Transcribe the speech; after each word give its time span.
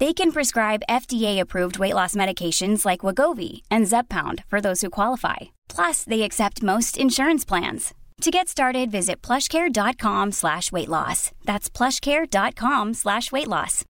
They 0.00 0.12
can 0.12 0.30
prescribe 0.30 0.84
FDA-approved 0.88 1.80
weight 1.80 1.94
loss 1.94 2.14
medications 2.14 2.84
like 2.86 3.00
Wagovi 3.00 3.62
and 3.68 3.84
Zepbound 3.86 4.44
for 4.46 4.60
those 4.60 4.80
who 4.80 4.90
qualify. 4.90 5.36
Plus, 5.68 6.04
they 6.04 6.22
accept 6.22 6.62
most 6.62 6.96
insurance 6.96 7.44
plans. 7.44 7.94
To 8.22 8.30
get 8.30 8.48
started, 8.48 8.90
visit 8.90 9.22
plushcare.com 9.22 10.32
slash 10.32 10.70
weight 10.70 10.88
loss. 10.88 11.32
That's 11.46 11.68
plushcare.com 11.70 12.94
slash 12.94 13.32
weight 13.32 13.48
loss. 13.48 13.84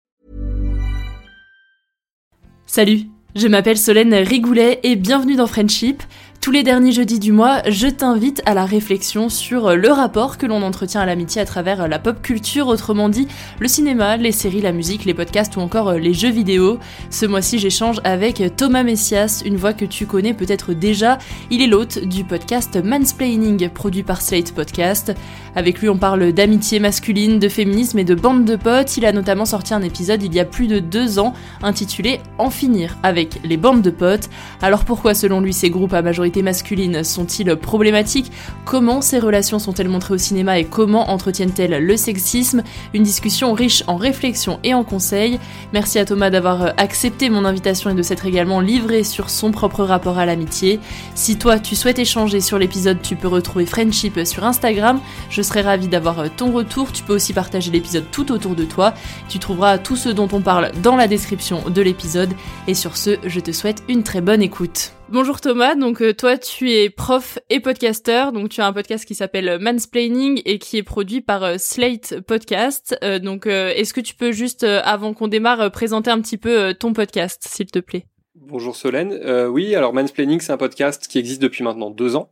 Salut, 2.67 3.07
je 3.35 3.49
m'appelle 3.49 3.79
Solène 3.79 4.15
Rigoulet 4.15 4.81
et 4.83 4.97
bienvenue 4.97 5.37
dans 5.37 5.47
Friendship. 5.47 6.03
Tous 6.49 6.53
les 6.53 6.63
derniers 6.63 6.93
jeudis 6.93 7.19
du 7.19 7.31
mois, 7.31 7.61
je 7.69 7.89
t'invite 7.89 8.41
à 8.47 8.55
la 8.55 8.65
réflexion 8.65 9.29
sur 9.29 9.77
le 9.77 9.93
rapport 9.93 10.39
que 10.39 10.47
l'on 10.47 10.63
entretient 10.63 11.03
à 11.03 11.05
l'amitié 11.05 11.43
à 11.43 11.45
travers 11.45 11.87
la 11.89 11.99
pop 11.99 12.23
culture, 12.23 12.69
autrement 12.69 13.11
dit 13.11 13.29
le 13.61 13.69
cinéma, 13.69 14.17
les 14.17 14.33
séries, 14.33 14.63
la 14.63 14.73
musique, 14.73 15.05
les 15.05 15.13
podcasts 15.13 15.59
ou 15.59 15.61
encore 15.61 15.93
les 15.93 16.15
jeux 16.15 16.31
vidéo. 16.31 16.79
Ce 17.11 17.27
mois-ci, 17.27 17.59
j'échange 17.59 18.01
avec 18.03 18.43
Thomas 18.57 18.83
Messias, 18.83 19.43
une 19.45 19.59
voix 19.59 19.75
que 19.75 19.85
tu 19.85 20.07
connais 20.07 20.33
peut-être 20.33 20.73
déjà. 20.73 21.19
Il 21.51 21.61
est 21.61 21.67
l'hôte 21.67 21.99
du 21.99 22.25
podcast 22.25 22.83
Mansplaining, 22.83 23.69
produit 23.69 24.03
par 24.03 24.23
Slate 24.23 24.55
Podcast. 24.55 25.15
Avec 25.59 25.81
lui, 25.81 25.89
on 25.89 25.99
parle 25.99 26.31
d'amitié 26.31 26.79
masculine, 26.79 27.41
de 27.41 27.49
féminisme 27.49 27.99
et 27.99 28.05
de 28.05 28.15
bande 28.15 28.45
de 28.45 28.55
potes. 28.55 28.97
Il 28.97 29.05
a 29.05 29.11
notamment 29.11 29.45
sorti 29.45 29.75
un 29.75 29.83
épisode 29.83 30.23
il 30.23 30.33
y 30.33 30.39
a 30.39 30.45
plus 30.45 30.69
de 30.69 30.79
deux 30.79 31.19
ans 31.19 31.35
intitulé 31.65 32.21
En 32.39 32.49
finir 32.49 32.97
avec 33.03 33.41
les 33.43 33.57
bandes 33.57 33.83
de 33.83 33.91
potes. 33.91 34.31
Alors 34.63 34.85
pourquoi, 34.85 35.15
selon 35.15 35.41
lui, 35.41 35.53
ces 35.53 35.69
groupes 35.69 35.95
à 35.95 36.01
majorité 36.01 36.43
masculines 36.43 37.03
sont-ils 37.03 37.57
problématiques? 37.57 38.31
Comment 38.67 39.01
ces 39.01 39.19
relations 39.19 39.59
sont-elles 39.59 39.89
montrées 39.89 40.15
au 40.15 40.19
cinéma 40.19 40.61
et 40.61 40.65
comment 40.65 41.11
entretiennent-elles 41.11 41.85
le 41.85 41.97
sexisme? 41.97 42.63
Une 42.95 43.03
discussion 43.03 43.53
riche 43.53 43.83
en 43.89 43.97
réflexions 43.97 44.61
et 44.63 44.75
en 44.75 44.85
conseils. 44.85 45.41
Merci 45.73 45.99
à 45.99 46.05
Thomas 46.05 46.31
d'avoir 46.31 46.75
accepté 46.77 47.31
mon 47.31 47.45
invitation 47.45 47.91
et 47.91 47.95
de 47.95 48.03
s'être 48.03 48.27
également 48.27 48.61
livré 48.61 49.03
sur 49.03 49.29
son 49.29 49.51
propre 49.51 49.83
rapport 49.83 50.19
à 50.19 50.25
l'amitié. 50.25 50.79
Si 51.17 51.37
toi 51.37 51.59
tu 51.59 51.75
souhaites 51.75 51.99
échanger 51.99 52.41
sur 52.41 52.61
l'épisode, 52.61 53.03
tu 53.03 53.17
peux 53.17 53.27
retrouver 53.27 53.67
Friendship 53.67 54.21
sur 54.25 54.45
Instagram. 54.45 55.01
Je 55.31 55.48
serai 55.49 55.63
ravie 55.63 55.89
d'avoir 55.89 56.25
ton 56.37 56.53
retour. 56.53 56.93
Tu 56.93 57.03
peux 57.03 57.15
aussi 57.15 57.33
partager 57.33 57.71
l'épisode 57.71 58.05
tout 58.13 58.31
autour 58.33 58.55
de 58.55 58.65
toi. 58.65 58.95
Tu 59.29 59.39
trouveras 59.39 59.79
tout 59.79 59.97
ce 59.97 60.11
dont 60.11 60.29
on 60.33 60.41
parle 60.41 60.71
dans 60.83 60.97
la 60.97 61.09
description 61.09 61.69
de 61.69 61.83
l'épisode. 61.83 62.31
Et 62.67 62.75
sur 62.75 62.97
ce, 62.97 63.17
je 63.25 63.41
te 63.41 63.51
souhaite 63.51 63.83
une 63.89 64.03
très 64.03 64.21
bonne 64.21 64.43
écoute. 64.43 64.93
Bonjour 65.11 65.41
Thomas, 65.41 65.75
donc 65.75 66.03
euh, 66.03 66.13
toi 66.13 66.37
tu 66.37 66.71
es 66.71 66.91
prof 66.91 67.39
et 67.49 67.61
podcasteur, 67.61 68.31
donc 68.31 68.51
tu 68.51 68.61
as 68.61 68.67
un 68.67 68.75
podcast 68.75 69.07
qui 69.07 69.15
s'appelle 69.15 69.59
Mansplaining 69.59 70.43
et 70.45 70.59
qui 70.59 70.77
est 70.77 70.83
produit 70.83 71.23
par 71.23 71.45
euh, 71.45 71.55
Slate 71.57 72.21
Podcast. 72.21 72.95
Euh, 73.03 73.19
donc 73.19 73.47
est-ce 73.47 73.95
que 73.95 74.03
tu 74.03 74.15
peux 74.15 74.33
juste, 74.33 74.65
avant 74.65 75.15
qu'on 75.15 75.29
démarre, 75.29 75.71
présenter 75.71 76.11
un 76.11 76.21
petit 76.21 76.37
peu 76.37 76.75
ton 76.75 76.93
podcast, 76.93 77.43
s'il 77.49 77.71
te 77.71 77.79
plaît? 77.79 78.05
Bonjour 78.35 78.77
Solène. 78.77 79.19
oui, 79.49 79.75
alors 79.75 79.95
Mansplaining 79.95 80.41
c'est 80.41 80.53
un 80.53 80.59
podcast 80.59 81.09
qui 81.09 81.19
existe 81.19 81.41
depuis 81.41 81.65
maintenant 81.65 81.89
deux 81.91 82.15
ans. 82.15 82.31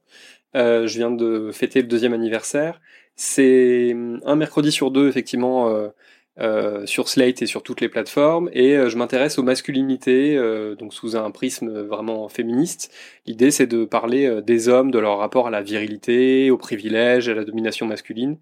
je 0.54 0.86
viens 0.86 1.10
de 1.10 1.50
fêter 1.52 1.80
le 1.80 1.88
deuxième 1.88 2.12
anniversaire. 2.12 2.78
C'est 3.16 3.92
hum, 3.92 4.20
un 4.24 4.36
mercredi 4.36 4.70
sur 4.72 4.90
deux 4.90 5.08
effectivement 5.08 5.90
euh, 6.38 6.84
sur 6.84 7.08
Slate 7.08 7.40
et 7.40 7.46
sur 7.46 7.62
toutes 7.62 7.80
les 7.80 7.88
plateformes, 7.88 8.50
et 8.52 8.76
euh, 8.76 8.90
je 8.90 8.98
m'intéresse 8.98 9.38
aux 9.38 9.42
masculinités, 9.42 10.36
euh, 10.36 10.74
donc 10.74 10.92
sous 10.92 11.16
un 11.16 11.30
prisme 11.30 11.80
vraiment 11.80 12.28
féministe. 12.28 12.92
L'idée, 13.24 13.50
c'est 13.50 13.66
de 13.66 13.86
parler 13.86 14.42
des 14.42 14.68
hommes, 14.68 14.90
de 14.90 14.98
leur 14.98 15.16
rapport 15.18 15.46
à 15.46 15.50
la 15.50 15.62
virilité, 15.62 16.50
aux 16.50 16.58
privilèges, 16.58 17.30
à 17.30 17.34
la 17.34 17.44
domination 17.44 17.86
masculine, 17.86 18.36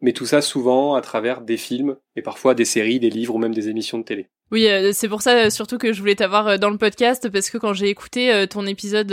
mais 0.00 0.12
tout 0.14 0.26
ça 0.26 0.42
souvent 0.42 0.94
à 0.94 1.02
travers 1.02 1.42
des 1.42 1.58
films, 1.58 1.96
et 2.16 2.22
parfois 2.22 2.54
des 2.54 2.64
séries, 2.64 3.00
des 3.00 3.10
livres 3.10 3.34
ou 3.34 3.38
même 3.38 3.54
des 3.54 3.68
émissions 3.68 3.98
de 3.98 4.04
télé. 4.04 4.28
Oui, 4.50 4.66
c'est 4.92 5.08
pour 5.08 5.20
ça 5.22 5.50
surtout 5.50 5.76
que 5.76 5.92
je 5.92 6.00
voulais 6.00 6.14
t'avoir 6.14 6.58
dans 6.58 6.70
le 6.70 6.78
podcast 6.78 7.28
parce 7.28 7.50
que 7.50 7.58
quand 7.58 7.74
j'ai 7.74 7.88
écouté 7.88 8.46
ton 8.48 8.66
épisode 8.66 9.12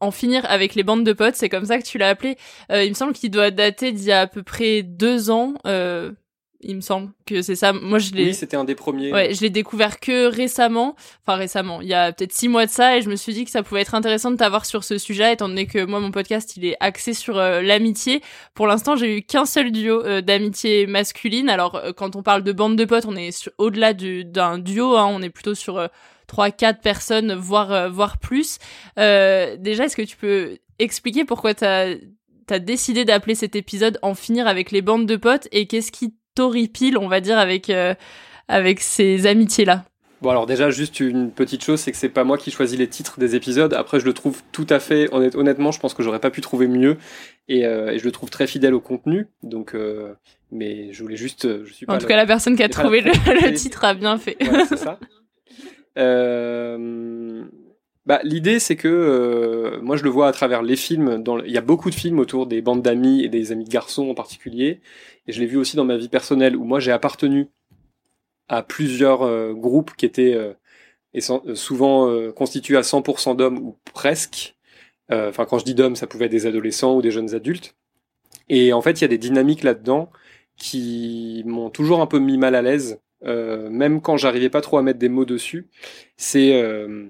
En 0.00 0.10
finir 0.10 0.44
avec 0.48 0.74
les 0.74 0.82
bandes 0.82 1.04
de 1.04 1.12
potes, 1.12 1.36
c'est 1.36 1.48
comme 1.48 1.64
ça 1.64 1.78
que 1.78 1.84
tu 1.84 1.98
l'as 1.98 2.08
appelé. 2.08 2.36
il 2.70 2.88
me 2.88 2.94
semble 2.94 3.12
qu'il 3.12 3.30
doit 3.30 3.50
dater 3.50 3.92
d'il 3.92 4.06
y 4.06 4.12
a 4.12 4.22
à 4.22 4.26
peu 4.26 4.42
près 4.42 4.82
deux 4.82 5.30
ans 5.30 5.54
il 6.64 6.76
me 6.76 6.80
semble 6.80 7.10
que 7.26 7.42
c'est 7.42 7.54
ça. 7.54 7.72
Moi, 7.72 7.98
je 7.98 8.12
l'ai. 8.12 8.24
Oui, 8.26 8.34
c'était 8.34 8.56
un 8.56 8.64
des 8.64 8.74
premiers. 8.74 9.12
Ouais, 9.12 9.34
je 9.34 9.40
l'ai 9.40 9.50
découvert 9.50 10.00
que 10.00 10.26
récemment. 10.26 10.96
Enfin, 11.26 11.36
récemment. 11.36 11.80
Il 11.80 11.88
y 11.88 11.94
a 11.94 12.12
peut-être 12.12 12.32
six 12.32 12.48
mois 12.48 12.66
de 12.66 12.70
ça, 12.70 12.96
et 12.96 13.02
je 13.02 13.08
me 13.08 13.16
suis 13.16 13.34
dit 13.34 13.44
que 13.44 13.50
ça 13.50 13.62
pouvait 13.62 13.82
être 13.82 13.94
intéressant 13.94 14.30
de 14.30 14.36
t'avoir 14.36 14.64
sur 14.66 14.84
ce 14.84 14.98
sujet, 14.98 15.32
étant 15.32 15.48
donné 15.48 15.66
que 15.66 15.84
moi, 15.84 16.00
mon 16.00 16.10
podcast, 16.10 16.56
il 16.56 16.64
est 16.64 16.76
axé 16.80 17.14
sur 17.14 17.38
euh, 17.38 17.62
l'amitié. 17.62 18.22
Pour 18.54 18.66
l'instant, 18.66 18.96
j'ai 18.96 19.18
eu 19.18 19.22
qu'un 19.22 19.44
seul 19.44 19.72
duo 19.72 20.04
euh, 20.04 20.20
d'amitié 20.20 20.86
masculine. 20.86 21.48
Alors, 21.48 21.76
euh, 21.76 21.92
quand 21.92 22.16
on 22.16 22.22
parle 22.22 22.42
de 22.42 22.52
bande 22.52 22.76
de 22.76 22.84
potes, 22.84 23.06
on 23.06 23.16
est 23.16 23.50
au-delà 23.58 23.92
d'un 23.94 24.58
duo. 24.58 24.96
Hein, 24.96 25.06
on 25.10 25.22
est 25.22 25.30
plutôt 25.30 25.54
sur 25.54 25.88
trois, 26.26 26.50
quatre 26.50 26.80
personnes, 26.80 27.34
voire, 27.34 27.90
voire 27.90 28.18
plus. 28.18 28.58
déjà, 28.96 29.84
est-ce 29.84 29.96
que 29.96 30.02
tu 30.02 30.16
peux 30.16 30.58
expliquer 30.78 31.24
pourquoi 31.24 31.54
t'as 31.54 31.94
as 32.50 32.58
décidé 32.58 33.04
d'appeler 33.04 33.34
cet 33.34 33.56
épisode 33.56 33.98
En 34.02 34.14
finir 34.14 34.46
avec 34.46 34.70
les 34.70 34.82
bandes 34.82 35.06
de 35.06 35.16
potes 35.16 35.48
et 35.52 35.66
qu'est-ce 35.66 35.92
qui 35.92 36.14
t'horripile, 36.34 36.98
on 36.98 37.08
va 37.08 37.20
dire, 37.20 37.38
avec, 37.38 37.70
euh, 37.70 37.94
avec 38.48 38.80
ces 38.80 39.26
amitiés-là 39.26 39.84
Bon 40.22 40.30
alors 40.30 40.46
déjà 40.46 40.70
juste 40.70 41.00
une 41.00 41.30
petite 41.30 41.62
chose, 41.62 41.80
c'est 41.80 41.92
que 41.92 41.98
c'est 41.98 42.08
pas 42.08 42.24
moi 42.24 42.38
qui 42.38 42.50
choisis 42.50 42.78
les 42.78 42.88
titres 42.88 43.18
des 43.18 43.36
épisodes. 43.36 43.74
Après 43.74 44.00
je 44.00 44.06
le 44.06 44.14
trouve 44.14 44.42
tout 44.52 44.66
à 44.70 44.78
fait 44.78 45.12
honnêtement, 45.12 45.70
je 45.70 45.78
pense 45.78 45.92
que 45.92 46.02
j'aurais 46.02 46.20
pas 46.20 46.30
pu 46.30 46.40
trouver 46.40 46.66
mieux 46.66 46.96
et, 47.46 47.66
euh, 47.66 47.98
je 47.98 48.04
le 48.04 48.10
trouve 48.10 48.30
très 48.30 48.46
fidèle 48.46 48.72
au 48.72 48.80
contenu. 48.80 49.26
Donc 49.42 49.74
euh, 49.74 50.14
mais 50.50 50.94
je 50.94 51.02
voulais 51.02 51.18
juste, 51.18 51.64
je 51.64 51.70
suis 51.70 51.84
En 51.88 51.98
tout 51.98 52.06
cas 52.06 52.16
la 52.16 52.24
personne 52.24 52.56
qui 52.56 52.62
a 52.62 52.70
trouvé 52.70 53.02
le, 53.02 53.52
titre 53.52 53.84
a 53.84 53.92
bien 53.92 54.16
fait. 54.16 54.38
c'est 54.66 54.78
ça. 54.78 54.98
Bah, 58.06 58.20
l'idée, 58.22 58.58
c'est 58.58 58.76
que 58.76 59.78
moi, 59.82 59.96
je 59.96 60.04
le 60.04 60.10
vois 60.10 60.28
à 60.28 60.32
travers 60.32 60.62
les 60.62 60.76
films. 60.76 61.24
Il 61.46 61.52
y 61.52 61.58
a 61.58 61.62
beaucoup 61.62 61.90
de 61.90 61.94
films 61.94 62.18
autour 62.18 62.46
des 62.46 62.60
bandes 62.60 62.82
d'amis 62.82 63.22
et 63.24 63.28
des 63.28 63.52
amis 63.52 63.64
de 63.64 63.70
garçons 63.70 64.08
en 64.10 64.14
particulier. 64.14 64.80
Et 65.26 65.32
je 65.32 65.40
l'ai 65.40 65.46
vu 65.46 65.56
aussi 65.56 65.76
dans 65.76 65.84
ma 65.84 65.96
vie 65.96 66.08
personnelle 66.08 66.56
où 66.56 66.64
moi 66.64 66.80
j'ai 66.80 66.92
appartenu 66.92 67.48
à 68.48 68.62
plusieurs 68.62 69.22
euh, 69.22 69.54
groupes 69.54 69.92
qui 69.96 70.04
étaient 70.04 70.34
euh, 70.34 71.54
souvent 71.54 72.30
constitué 72.32 72.76
à 72.76 72.82
100% 72.82 73.36
d'hommes 73.36 73.58
ou 73.58 73.78
presque. 73.92 74.56
Enfin, 75.10 75.44
quand 75.44 75.58
je 75.58 75.64
dis 75.64 75.74
d'hommes, 75.74 75.96
ça 75.96 76.06
pouvait 76.06 76.26
être 76.26 76.32
des 76.32 76.46
adolescents 76.46 76.96
ou 76.96 77.02
des 77.02 77.10
jeunes 77.10 77.34
adultes. 77.34 77.76
Et 78.48 78.72
en 78.72 78.82
fait, 78.82 79.00
il 79.00 79.02
y 79.02 79.04
a 79.04 79.08
des 79.08 79.18
dynamiques 79.18 79.62
là-dedans 79.62 80.10
qui 80.56 81.42
m'ont 81.46 81.70
toujours 81.70 82.00
un 82.00 82.06
peu 82.06 82.18
mis 82.18 82.38
mal 82.38 82.54
à 82.54 82.62
l'aise, 82.62 83.00
euh, 83.24 83.68
même 83.70 84.00
quand 84.00 84.16
j'arrivais 84.16 84.50
pas 84.50 84.60
trop 84.60 84.78
à 84.78 84.82
mettre 84.82 84.98
des 84.98 85.08
mots 85.08 85.24
dessus. 85.24 85.68
C'est, 86.16 86.54
euh, 86.62 87.08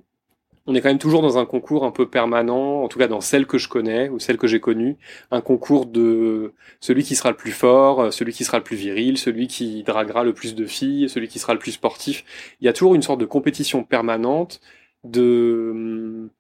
on 0.67 0.75
est 0.75 0.81
quand 0.81 0.89
même 0.89 0.99
toujours 0.99 1.23
dans 1.23 1.39
un 1.39 1.47
concours 1.47 1.85
un 1.85 1.91
peu 1.91 2.09
permanent, 2.09 2.83
en 2.83 2.89
tout 2.89 2.99
cas 2.99 3.09
dans 3.09 3.21
celle 3.21 3.47
que 3.47 3.59
je 3.59 3.69
connais 3.69 4.09
ou 4.09 4.19
celle 4.19 4.39
que 4.39 4.47
j'ai 4.47 4.61
connue, 4.61 4.97
un 5.31 5.41
concours 5.41 5.87
de 5.87 6.55
celui 6.81 7.05
qui 7.05 7.17
sera 7.17 7.31
le 7.31 7.37
plus 7.37 7.53
fort, 7.53 8.13
celui 8.13 8.33
qui 8.33 8.45
sera 8.45 8.59
le 8.59 8.65
plus 8.65 8.77
viril, 8.77 9.19
celui 9.19 9.47
qui 9.47 9.83
draguera 9.83 10.25
le 10.25 10.33
plus 10.33 10.55
de 10.55 10.67
filles, 10.67 11.09
celui 11.09 11.29
qui 11.29 11.39
sera 11.39 11.53
le 11.53 11.59
plus 11.59 11.73
sportif. 11.73 12.25
Il 12.61 12.67
y 12.67 12.69
a 12.69 12.73
toujours 12.73 12.95
une 12.95 13.03
sorte 13.03 13.21
de 13.21 13.27
compétition 13.27 13.85
permanente 13.85 14.61
de 15.05 16.31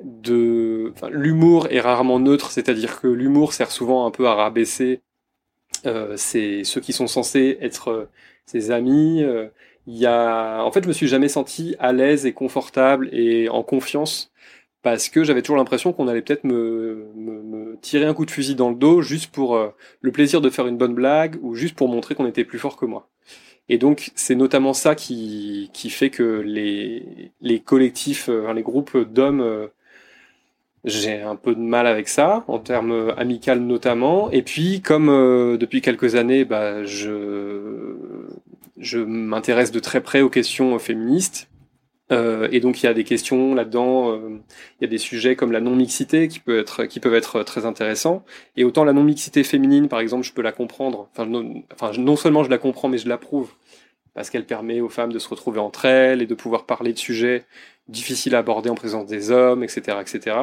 de 0.00 0.94
l'humour 1.10 1.68
est 1.70 1.80
rarement 1.80 2.18
neutre, 2.18 2.50
c'est-à-dire 2.50 3.00
que 3.00 3.06
l'humour 3.06 3.52
sert 3.52 3.70
souvent 3.70 4.06
un 4.06 4.10
peu 4.10 4.26
à 4.28 4.34
rabaisser 4.34 5.02
euh, 5.86 6.14
c'est 6.16 6.64
ceux 6.64 6.80
qui 6.80 6.92
sont 6.92 7.06
censés 7.06 7.58
être 7.60 7.88
euh, 7.88 8.08
ses 8.46 8.70
amis. 8.70 9.22
Euh, 9.22 9.48
en 10.06 10.70
fait, 10.72 10.82
je 10.82 10.88
me 10.88 10.92
suis 10.92 11.08
jamais 11.08 11.28
senti 11.28 11.76
à 11.78 11.92
l'aise 11.92 12.26
et 12.26 12.32
confortable 12.32 13.08
et 13.12 13.48
en 13.48 13.62
confiance 13.62 14.32
parce 14.82 15.08
que 15.10 15.24
j'avais 15.24 15.42
toujours 15.42 15.58
l'impression 15.58 15.92
qu'on 15.92 16.08
allait 16.08 16.22
peut-être 16.22 16.44
me, 16.44 17.76
tirer 17.82 18.06
un 18.06 18.14
coup 18.14 18.24
de 18.24 18.30
fusil 18.30 18.54
dans 18.54 18.70
le 18.70 18.76
dos 18.76 19.02
juste 19.02 19.30
pour 19.30 19.58
le 20.00 20.12
plaisir 20.12 20.40
de 20.40 20.50
faire 20.50 20.66
une 20.66 20.78
bonne 20.78 20.94
blague 20.94 21.38
ou 21.42 21.54
juste 21.54 21.74
pour 21.74 21.88
montrer 21.88 22.14
qu'on 22.14 22.26
était 22.26 22.44
plus 22.44 22.58
fort 22.58 22.76
que 22.76 22.86
moi. 22.86 23.08
Et 23.68 23.78
donc, 23.78 24.10
c'est 24.14 24.34
notamment 24.34 24.72
ça 24.72 24.94
qui, 24.94 25.70
fait 25.90 26.10
que 26.10 26.40
les, 26.40 27.60
collectifs, 27.60 28.28
les 28.28 28.62
groupes 28.62 28.96
d'hommes 28.96 29.70
j'ai 30.84 31.20
un 31.20 31.36
peu 31.36 31.54
de 31.54 31.60
mal 31.60 31.86
avec 31.86 32.08
ça, 32.08 32.44
en 32.48 32.58
termes 32.58 33.12
amicaux 33.18 33.54
notamment. 33.56 34.30
Et 34.30 34.42
puis, 34.42 34.80
comme 34.80 35.08
euh, 35.10 35.56
depuis 35.58 35.82
quelques 35.82 36.14
années, 36.14 36.44
bah, 36.44 36.84
je, 36.84 37.96
je 38.78 38.98
m'intéresse 38.98 39.70
de 39.70 39.80
très 39.80 40.00
près 40.00 40.20
aux 40.20 40.30
questions 40.30 40.78
féministes. 40.78 41.48
Euh, 42.12 42.48
et 42.50 42.60
donc, 42.60 42.82
il 42.82 42.86
y 42.86 42.88
a 42.88 42.94
des 42.94 43.04
questions 43.04 43.54
là-dedans, 43.54 44.12
euh, 44.12 44.40
il 44.80 44.84
y 44.84 44.84
a 44.84 44.88
des 44.88 44.98
sujets 44.98 45.36
comme 45.36 45.52
la 45.52 45.60
non-mixité 45.60 46.26
qui, 46.28 46.40
peut 46.40 46.58
être, 46.58 46.84
qui 46.86 46.98
peuvent 46.98 47.14
être 47.14 47.42
très 47.44 47.66
intéressants. 47.66 48.24
Et 48.56 48.64
autant 48.64 48.84
la 48.84 48.92
non-mixité 48.92 49.44
féminine, 49.44 49.88
par 49.88 50.00
exemple, 50.00 50.24
je 50.24 50.32
peux 50.32 50.42
la 50.42 50.52
comprendre. 50.52 51.08
Enfin 51.12 51.26
non, 51.26 52.16
seulement 52.16 52.42
je 52.42 52.50
la 52.50 52.58
comprends, 52.58 52.88
mais 52.88 52.98
je 52.98 53.08
l'approuve. 53.08 53.52
Parce 54.12 54.28
qu'elle 54.28 54.44
permet 54.44 54.80
aux 54.80 54.88
femmes 54.88 55.12
de 55.12 55.20
se 55.20 55.28
retrouver 55.28 55.60
entre 55.60 55.84
elles 55.84 56.20
et 56.20 56.26
de 56.26 56.34
pouvoir 56.34 56.66
parler 56.66 56.92
de 56.92 56.98
sujets 56.98 57.44
difficiles 57.88 58.34
à 58.34 58.38
aborder 58.38 58.68
en 58.70 58.74
présence 58.74 59.06
des 59.06 59.30
hommes, 59.30 59.62
etc., 59.62 59.98
etc. 60.00 60.36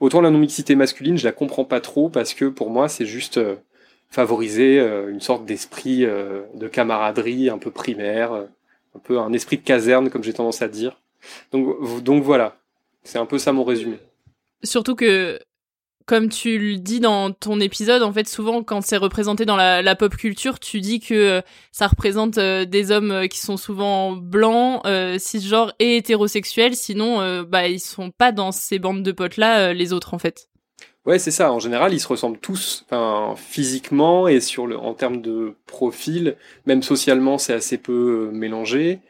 Autant 0.00 0.20
la 0.20 0.30
non-mixité 0.30 0.74
masculine, 0.74 1.16
je 1.16 1.24
la 1.24 1.32
comprends 1.32 1.64
pas 1.64 1.80
trop 1.80 2.08
parce 2.10 2.34
que 2.34 2.46
pour 2.46 2.70
moi, 2.70 2.88
c'est 2.88 3.06
juste 3.06 3.38
euh, 3.38 3.56
favoriser 4.10 4.78
euh, 4.78 5.10
une 5.10 5.20
sorte 5.20 5.44
d'esprit 5.44 6.04
euh, 6.04 6.42
de 6.54 6.68
camaraderie 6.68 7.50
un 7.50 7.58
peu 7.58 7.70
primaire, 7.70 8.32
un 8.32 8.98
peu 9.02 9.18
un 9.18 9.32
esprit 9.32 9.58
de 9.58 9.62
caserne, 9.62 10.10
comme 10.10 10.22
j'ai 10.22 10.32
tendance 10.32 10.62
à 10.62 10.68
dire. 10.68 11.00
Donc, 11.52 12.02
donc 12.02 12.22
voilà, 12.22 12.56
c'est 13.02 13.18
un 13.18 13.26
peu 13.26 13.38
ça 13.38 13.52
mon 13.52 13.64
résumé. 13.64 13.98
Surtout 14.62 14.94
que 14.94 15.38
comme 16.06 16.28
tu 16.28 16.58
le 16.58 16.76
dis 16.76 17.00
dans 17.00 17.32
ton 17.32 17.58
épisode, 17.58 18.02
en 18.02 18.12
fait, 18.12 18.28
souvent 18.28 18.62
quand 18.62 18.80
c'est 18.80 18.96
représenté 18.96 19.44
dans 19.44 19.56
la, 19.56 19.96
pop 19.96 20.16
culture, 20.16 20.60
tu 20.60 20.80
dis 20.80 21.00
que 21.00 21.14
euh, 21.14 21.40
ça 21.72 21.88
représente 21.88 22.38
euh, 22.38 22.64
des 22.64 22.92
hommes 22.92 23.10
euh, 23.10 23.26
qui 23.26 23.40
sont 23.40 23.56
souvent 23.56 24.12
blancs, 24.12 24.82
cisgenres 25.18 25.74
et 25.80 25.96
hétérosexuels. 25.96 26.76
Sinon, 26.76 27.42
bah 27.42 27.66
ils 27.66 27.80
sont 27.80 28.10
pas 28.10 28.30
dans 28.30 28.52
ces 28.52 28.78
bandes 28.78 29.02
de 29.02 29.12
potes 29.12 29.36
là, 29.36 29.72
les 29.72 29.92
autres 29.92 30.14
en 30.14 30.18
fait. 30.18 30.48
Ouais, 31.06 31.20
c'est 31.20 31.30
ça. 31.30 31.52
En 31.52 31.60
général, 31.60 31.94
ils 31.94 32.00
se 32.00 32.08
ressemblent 32.08 32.38
tous, 32.38 32.84
enfin, 32.86 33.34
physiquement 33.36 34.26
et 34.26 34.40
sur 34.40 34.66
le, 34.66 34.76
en 34.76 34.92
termes 34.92 35.22
de 35.22 35.54
profil, 35.66 36.36
même 36.66 36.82
socialement, 36.82 37.38
c'est 37.38 37.52
assez 37.54 37.78
peu 37.78 38.30
mélangé. 38.32 39.00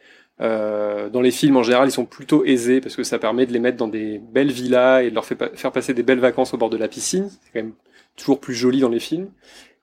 Euh, 0.43 1.09
dans 1.09 1.23
les 1.23 1.31
films, 1.31 1.57
en 1.57 1.63
général, 1.63 1.89
ils 1.89 1.93
sont 1.93 2.05
plutôt 2.05 2.45
aisés 2.45 2.83
parce 2.83 2.97
que 2.97 3.03
ça 3.03 3.19
permet 3.19 3.47
de 3.47 3.53
les 3.55 3.61
mettre 3.61 3.79
dans 3.79 3.89
des 3.89 4.19
belles 4.19 4.53
villas 4.53 5.05
et 5.05 5.11
de 5.11 5.15
leur 5.15 5.25
faire 5.25 5.73
passer 5.73 5.95
des 5.95 6.03
belles 6.03 6.21
vacances 6.21 6.53
au 6.53 6.59
bord 6.59 6.69
de 6.69 6.77
la 6.77 6.89
piscine. 6.89 7.31
C'est 7.31 7.53
quand 7.55 7.65
même 7.65 7.75
toujours 8.17 8.41
plus 8.41 8.55
joli 8.55 8.81
dans 8.81 8.91
les 8.91 9.01
films. 9.01 9.31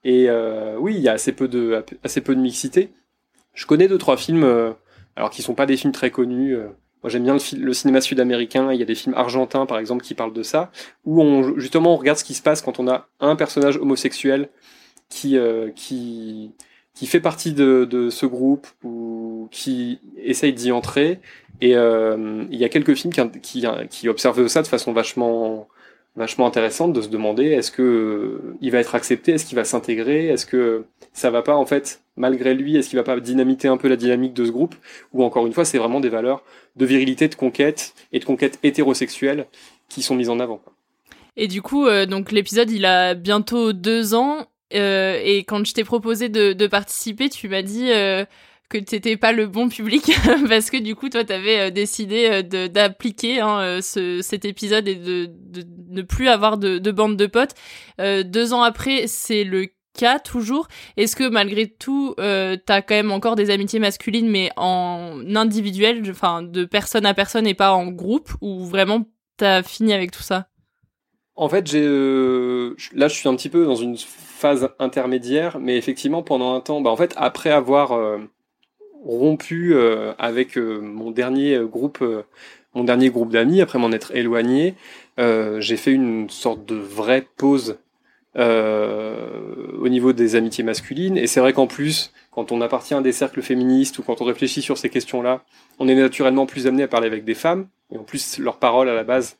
Et 0.04 0.26
euh, 0.28 0.76
oui, 0.78 0.94
il 0.94 1.00
y 1.00 1.08
a 1.08 1.12
assez 1.12 1.32
peu 1.32 1.48
de 1.48 1.84
assez 2.04 2.20
peu 2.20 2.36
de 2.36 2.40
mixité. 2.40 2.90
Je 3.54 3.66
connais 3.66 3.88
deux 3.88 3.98
trois 3.98 4.16
films, 4.16 4.44
euh, 4.44 4.72
alors 5.16 5.30
qui 5.30 5.42
sont 5.42 5.54
pas 5.54 5.66
des 5.66 5.76
films 5.76 5.92
très 5.92 6.10
connus. 6.10 6.56
Moi, 7.04 7.10
j'aime 7.10 7.24
bien 7.24 7.34
le, 7.34 7.58
le 7.58 7.74
cinéma 7.74 8.00
sud-américain. 8.00 8.72
Il 8.72 8.80
y 8.80 8.82
a 8.82 8.86
des 8.86 8.94
films 8.94 9.14
argentins, 9.14 9.66
par 9.66 9.78
exemple, 9.78 10.02
qui 10.02 10.14
parlent 10.14 10.32
de 10.32 10.42
ça, 10.42 10.72
où 11.04 11.20
on 11.20 11.58
justement 11.58 11.92
on 11.92 11.96
regarde 11.96 12.16
ce 12.16 12.24
qui 12.24 12.32
se 12.32 12.40
passe 12.40 12.62
quand 12.62 12.80
on 12.80 12.88
a 12.88 13.08
un 13.20 13.36
personnage 13.36 13.76
homosexuel 13.76 14.48
qui 15.10 15.36
euh, 15.36 15.70
qui 15.76 16.52
qui 16.94 17.06
fait 17.06 17.20
partie 17.20 17.52
de, 17.52 17.84
de, 17.84 18.08
ce 18.08 18.24
groupe 18.24 18.66
ou 18.82 19.48
qui 19.50 20.00
essaye 20.16 20.54
d'y 20.54 20.72
entrer. 20.72 21.20
Et 21.60 21.76
euh, 21.76 22.46
il 22.50 22.58
y 22.58 22.64
a 22.64 22.70
quelques 22.70 22.94
films 22.94 23.12
qui, 23.12 23.40
qui, 23.40 23.66
qui 23.90 24.08
observent 24.08 24.46
ça 24.46 24.62
de 24.62 24.66
façon 24.66 24.94
vachement, 24.94 25.68
vachement 26.16 26.46
intéressante, 26.46 26.92
de 26.92 27.00
se 27.00 27.08
demander 27.08 27.46
est-ce 27.46 27.70
que 27.70 28.40
il 28.60 28.70
va 28.70 28.78
être 28.78 28.94
accepté, 28.94 29.32
est-ce 29.32 29.44
qu'il 29.44 29.56
va 29.56 29.64
s'intégrer, 29.64 30.28
est-ce 30.28 30.46
que 30.46 30.84
ça 31.12 31.30
va 31.30 31.42
pas 31.42 31.56
en 31.56 31.66
fait, 31.66 32.02
malgré 32.16 32.54
lui, 32.54 32.76
est-ce 32.76 32.88
qu'il 32.88 32.98
va 32.98 33.02
pas 33.04 33.18
dynamiter 33.18 33.68
un 33.68 33.76
peu 33.76 33.88
la 33.88 33.96
dynamique 33.96 34.34
de 34.34 34.44
ce 34.44 34.50
groupe? 34.50 34.74
Ou 35.12 35.24
encore 35.24 35.46
une 35.46 35.52
fois, 35.52 35.64
c'est 35.64 35.78
vraiment 35.78 36.00
des 36.00 36.08
valeurs 36.08 36.42
de 36.76 36.86
virilité, 36.86 37.28
de 37.28 37.34
conquête 37.34 37.94
et 38.12 38.18
de 38.18 38.24
conquête 38.24 38.58
hétérosexuelle 38.62 39.46
qui 39.88 40.02
sont 40.02 40.14
mises 40.14 40.28
en 40.28 40.40
avant. 40.40 40.60
Et 41.36 41.48
du 41.48 41.62
coup, 41.62 41.86
euh, 41.86 42.06
donc 42.06 42.32
l'épisode, 42.32 42.70
il 42.70 42.84
a 42.84 43.14
bientôt 43.14 43.72
deux 43.72 44.14
ans. 44.14 44.46
Euh, 44.72 45.20
et 45.22 45.44
quand 45.44 45.64
je 45.66 45.72
t'ai 45.72 45.84
proposé 45.84 46.28
de, 46.28 46.52
de, 46.52 46.66
participer, 46.66 47.28
tu 47.28 47.48
m'as 47.48 47.62
dit 47.62 47.90
euh, 47.92 48.24
que 48.78 48.84
t'étais 48.84 49.16
pas 49.16 49.32
le 49.32 49.46
bon 49.46 49.68
public 49.68 50.10
parce 50.48 50.70
que 50.70 50.76
du 50.76 50.94
coup, 50.94 51.08
toi, 51.08 51.24
t'avais 51.24 51.68
euh, 51.68 51.70
décidé 51.70 52.42
euh, 52.52 52.68
d'appliquer 52.68 53.40
hein, 53.40 53.80
ce, 53.80 54.20
cet 54.22 54.44
épisode 54.44 54.88
et 54.88 54.96
de, 54.96 55.30
de, 55.30 55.64
ne 55.88 56.02
plus 56.02 56.28
avoir 56.28 56.58
de, 56.58 56.78
de 56.78 56.90
bande 56.90 57.16
de 57.16 57.26
potes. 57.26 57.54
deux 57.98 58.52
ans 58.52 58.62
après, 58.62 59.06
c'est 59.06 59.44
le 59.44 59.68
cas 59.96 60.18
toujours. 60.18 60.66
Est-ce 60.96 61.14
que 61.14 61.28
malgré 61.28 61.68
tout, 61.68 62.14
euh, 62.18 62.56
t'as 62.64 62.82
quand 62.82 62.94
même 62.94 63.12
encore 63.12 63.36
des 63.36 63.50
amitiés 63.50 63.78
masculines, 63.78 64.28
mais 64.28 64.50
en 64.56 65.20
individuel, 65.34 66.02
enfin 66.10 66.42
de 66.42 66.64
personne 66.64 67.06
à 67.06 67.14
personne 67.14 67.46
et 67.46 67.54
pas 67.54 67.72
en 67.72 67.86
groupe, 67.86 68.30
ou 68.40 68.64
vraiment 68.64 69.04
t'as 69.36 69.62
fini 69.62 69.92
avec 69.92 70.10
tout 70.10 70.22
ça? 70.22 70.48
En 71.36 71.48
fait, 71.48 71.66
j'ai 71.66 71.84
là, 72.92 73.08
je 73.08 73.14
suis 73.14 73.28
un 73.28 73.34
petit 73.34 73.48
peu 73.48 73.64
dans 73.64 73.74
une 73.74 73.96
phase 73.96 74.68
intermédiaire, 74.78 75.58
mais 75.58 75.76
effectivement 75.76 76.22
pendant 76.22 76.54
un 76.54 76.60
temps, 76.60 76.80
bah 76.80 76.90
en 76.90 76.96
fait 76.96 77.14
après 77.16 77.50
avoir 77.50 77.92
euh, 77.92 78.18
rompu 79.04 79.74
euh, 79.74 80.12
avec 80.18 80.56
euh, 80.56 80.80
mon 80.80 81.10
dernier 81.10 81.58
groupe, 81.62 82.04
mon 82.74 82.84
dernier 82.84 83.10
groupe 83.10 83.30
d'amis, 83.30 83.60
après 83.60 83.78
m'en 83.78 83.92
être 83.92 84.14
éloigné, 84.14 84.74
j'ai 85.18 85.76
fait 85.76 85.92
une 85.92 86.28
sorte 86.28 86.64
de 86.64 86.74
vraie 86.74 87.26
pause 87.36 87.78
au 88.36 89.88
niveau 89.88 90.12
des 90.12 90.34
amitiés 90.34 90.64
masculines. 90.64 91.16
Et 91.16 91.28
c'est 91.28 91.38
vrai 91.38 91.52
qu'en 91.52 91.68
plus, 91.68 92.12
quand 92.32 92.50
on 92.50 92.60
appartient 92.60 92.94
à 92.94 93.00
des 93.00 93.12
cercles 93.12 93.42
féministes 93.42 93.98
ou 93.98 94.02
quand 94.02 94.20
on 94.20 94.24
réfléchit 94.24 94.60
sur 94.60 94.76
ces 94.76 94.90
questions-là, 94.90 95.44
on 95.78 95.86
est 95.86 95.94
naturellement 95.94 96.46
plus 96.46 96.66
amené 96.66 96.82
à 96.82 96.88
parler 96.88 97.06
avec 97.06 97.24
des 97.24 97.34
femmes. 97.34 97.68
Et 97.92 97.96
en 97.96 98.02
plus, 98.02 98.38
leurs 98.38 98.58
paroles 98.58 98.88
à 98.88 98.94
la 98.94 99.04
base, 99.04 99.36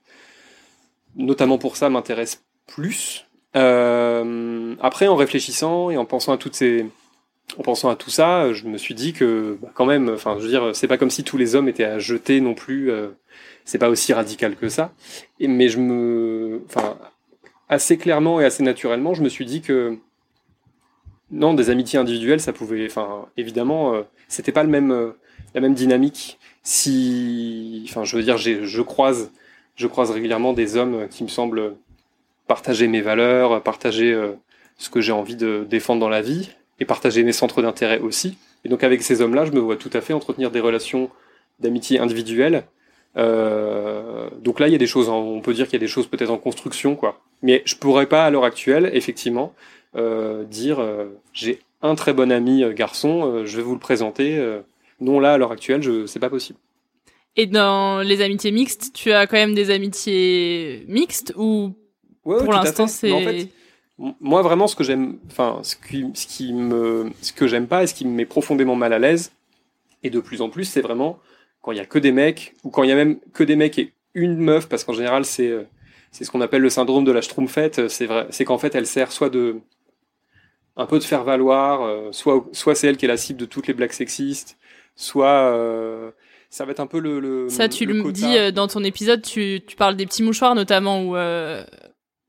notamment 1.17 1.59
pour 1.59 1.77
ça, 1.77 1.91
m'intéressent 1.91 2.45
plus. 2.69 3.27
Euh, 3.57 4.75
après, 4.81 5.07
en 5.09 5.17
réfléchissant 5.17 5.91
et 5.91 5.97
en 5.97 6.05
pensant 6.05 6.33
à 6.33 6.37
toutes 6.37 6.55
ces, 6.55 6.87
en 7.59 7.63
pensant 7.63 7.89
à 7.89 7.97
tout 7.97 8.11
ça, 8.11 8.53
je 8.53 8.65
me 8.67 8.79
suis 8.79 8.95
dit 8.95 9.13
que 9.13 9.59
bah, 9.61 9.71
quand 9.75 9.87
même, 9.87 10.17
je 10.17 10.43
veux 10.43 10.49
dire, 10.49 10.75
c'est 10.75 10.89
pas 10.89 10.99
comme 10.99 11.11
si 11.11 11.25
tous 11.25 11.37
les 11.37 11.55
hommes 11.55 11.69
étaient 11.69 11.85
à 11.85 11.99
jeter 11.99 12.41
non 12.41 12.55
plus. 12.55 12.91
Euh, 12.91 13.09
c'est 13.65 13.79
pas 13.79 13.89
aussi 13.89 14.13
radical 14.13 14.57
que 14.57 14.69
ça. 14.69 14.93
Mais 15.41 15.69
je 15.69 15.79
me, 15.79 16.63
assez 17.69 17.97
clairement 17.97 18.41
et 18.41 18.45
assez 18.45 18.63
naturellement, 18.63 19.15
je 19.15 19.23
me 19.23 19.29
suis 19.29 19.45
dit 19.45 19.63
que 19.63 19.99
non, 21.31 21.55
des 21.55 21.71
amitiés 21.71 21.99
individuelles, 21.99 22.41
ça 22.41 22.53
pouvait, 22.53 22.87
enfin, 22.87 23.27
évidemment, 23.37 23.95
euh, 23.95 24.03
c'était 24.29 24.53
pas 24.53 24.65
euh, 24.65 25.13
la 25.55 25.61
même 25.61 25.75
dynamique. 25.75 26.39
Si, 26.63 27.85
enfin, 27.89 28.05
je 28.05 28.17
veux 28.17 28.23
dire, 28.23 28.39
je 28.39 28.83
croise, 28.83 29.33
je 29.77 29.87
croise 29.87 30.11
régulièrement 30.11 30.53
des 30.53 30.77
hommes 30.77 31.09
qui 31.09 31.25
me 31.25 31.29
semblent 31.29 31.77
partager 32.47 32.89
mes 32.89 33.01
valeurs, 33.01 33.63
partager 33.63 34.13
euh, 34.13 34.33
ce 34.77 34.91
que 34.91 35.01
j'ai 35.01 35.13
envie 35.13 35.37
de 35.37 35.67
défendre 35.69 36.01
dans 36.01 36.09
la 36.09 36.23
vie 36.23 36.51
et 36.81 36.85
partager 36.85 37.23
mes 37.23 37.33
centres 37.33 37.63
d'intérêt 37.63 37.99
aussi. 37.99 38.37
Et 38.65 38.69
donc 38.69 38.83
avec 38.83 39.03
ces 39.03 39.21
hommes-là, 39.21 39.45
je 39.45 39.53
me 39.53 39.61
vois 39.61 39.77
tout 39.77 39.91
à 39.93 40.01
fait 40.01 40.13
entretenir 40.13 40.51
des 40.51 40.61
relations 40.61 41.11
d'amitié 41.61 41.99
individuelles. 41.99 42.65
Euh, 43.17 44.29
donc 44.41 44.61
là, 44.61 44.69
il 44.69 44.73
y 44.73 44.75
a 44.75 44.79
des 44.79 44.87
choses, 44.87 45.09
on 45.09 45.41
peut 45.41 45.55
dire 45.55 45.67
qu'il 45.67 45.75
y 45.75 45.83
a 45.83 45.87
des 45.87 45.89
choses 45.89 46.07
peut-être 46.07 46.31
en 46.31 46.39
construction, 46.39 46.97
quoi. 46.97 47.21
Mais 47.43 47.63
je 47.65 47.77
pourrais 47.77 48.07
pas 48.07 48.25
à 48.25 48.31
l'heure 48.31 48.45
actuelle, 48.45 48.91
effectivement, 48.93 49.55
euh, 49.97 50.45
dire 50.45 50.81
euh, 50.81 51.07
j'ai 51.33 51.61
un 51.83 51.95
très 51.95 52.13
bon 52.13 52.33
ami 52.33 52.65
garçon, 52.75 53.45
je 53.45 53.57
vais 53.57 53.63
vous 53.63 53.75
le 53.75 53.81
présenter. 53.81 54.43
non, 55.01 55.21
là 55.21 55.35
à 55.35 55.39
l'heure 55.39 55.53
actuelle, 55.53 55.83
je 55.83 56.07
c'est 56.07 56.19
pas 56.19 56.31
possible. 56.31 56.59
Et 57.37 57.47
dans 57.47 58.01
les 58.01 58.23
amitiés 58.23 58.53
mixtes, 58.53 58.93
tu 58.95 59.13
as 59.13 59.27
quand 59.27 59.37
même 59.37 59.55
des 59.55 59.71
amitiés 59.71 60.85
mixtes 60.89 61.35
ou 61.37 61.75
pour 62.25 62.53
l'instant 62.53 62.87
c'est 62.87 63.51
moi 63.99 64.43
vraiment 64.43 64.67
ce 64.67 64.75
que 64.75 64.83
j'aime 64.83 65.19
enfin 65.27 65.61
ce 65.63 65.77
qui, 65.77 66.11
ce 66.15 66.27
qui 66.27 66.53
me 66.53 67.11
ce 67.23 67.33
que 67.33 67.47
j'aime 67.47 67.69
pas 67.69 67.85
et 67.85 67.87
ce 67.87 67.95
qui 67.95 68.05
me 68.05 68.13
met 68.13 68.27
profondément 68.27 68.75
mal 68.75 68.93
à 68.93 68.99
l'aise 68.99 69.33
et 70.03 70.11
de 70.11 70.21
plus 70.21 70.43
en 70.43 70.49
plus 70.49 70.65
c'est 70.65 70.81
vraiment 70.81 71.19
quand 71.63 71.73
il 71.73 71.79
y 71.79 71.81
a 71.81 71.87
que 71.87 71.99
des 71.99 72.13
mecs 72.13 72.55
ou 72.65 72.71
quand 72.71 72.83
il 72.83 72.89
y 72.89 72.93
a 72.93 72.97
même 72.97 73.19
que 73.33 73.45
des 73.45 73.57
mecs 73.57 73.79
et 73.79 73.93
une 74.15 74.37
meuf 74.37 74.69
parce 74.69 74.85
qu'en 74.85 74.95
général 74.95 75.25
c'est 75.25 75.49
euh, 75.49 75.63
c'est 76.11 76.25
ce 76.25 76.31
qu'on 76.31 76.41
appelle 76.41 76.63
le 76.63 76.71
syndrome 76.71 77.05
de 77.05 77.13
la 77.13 77.23
schtroumpfette 77.23 77.89
c'est 77.89 78.07
vrai 78.07 78.27
c'est 78.31 78.45
qu'en 78.45 78.59
fait 78.59 78.75
elle 78.75 78.87
sert 78.87 79.13
soit 79.13 79.31
de 79.31 79.61
un 80.77 80.87
peu 80.87 80.99
de 80.99 81.05
faire 81.05 81.23
valoir 81.23 81.83
euh, 81.83 82.11
soit 82.11 82.45
soit 82.53 82.75
c'est 82.75 82.89
elle 82.89 82.97
qui 82.97 83.05
est 83.05 83.09
la 83.09 83.17
cible 83.17 83.39
de 83.39 83.47
toutes 83.47 83.69
les 83.69 83.75
blagues 83.75 83.93
sexistes 83.93 84.59
soit 84.97 85.53
euh, 85.53 86.11
ça 86.51 86.65
va 86.65 86.73
être 86.73 86.81
un 86.81 86.87
peu 86.89 86.99
le, 86.99 87.21
le 87.21 87.49
ça 87.49 87.69
tu 87.69 87.87
le, 87.87 88.11
dis 88.11 88.53
dans 88.53 88.67
ton 88.67 88.83
épisode 88.83 89.23
tu, 89.23 89.61
tu 89.65 89.77
parles 89.77 89.95
des 89.95 90.07
petits 90.07 90.25
mouchoirs 90.25 90.57
notamment 90.57 91.03
où 91.05 91.17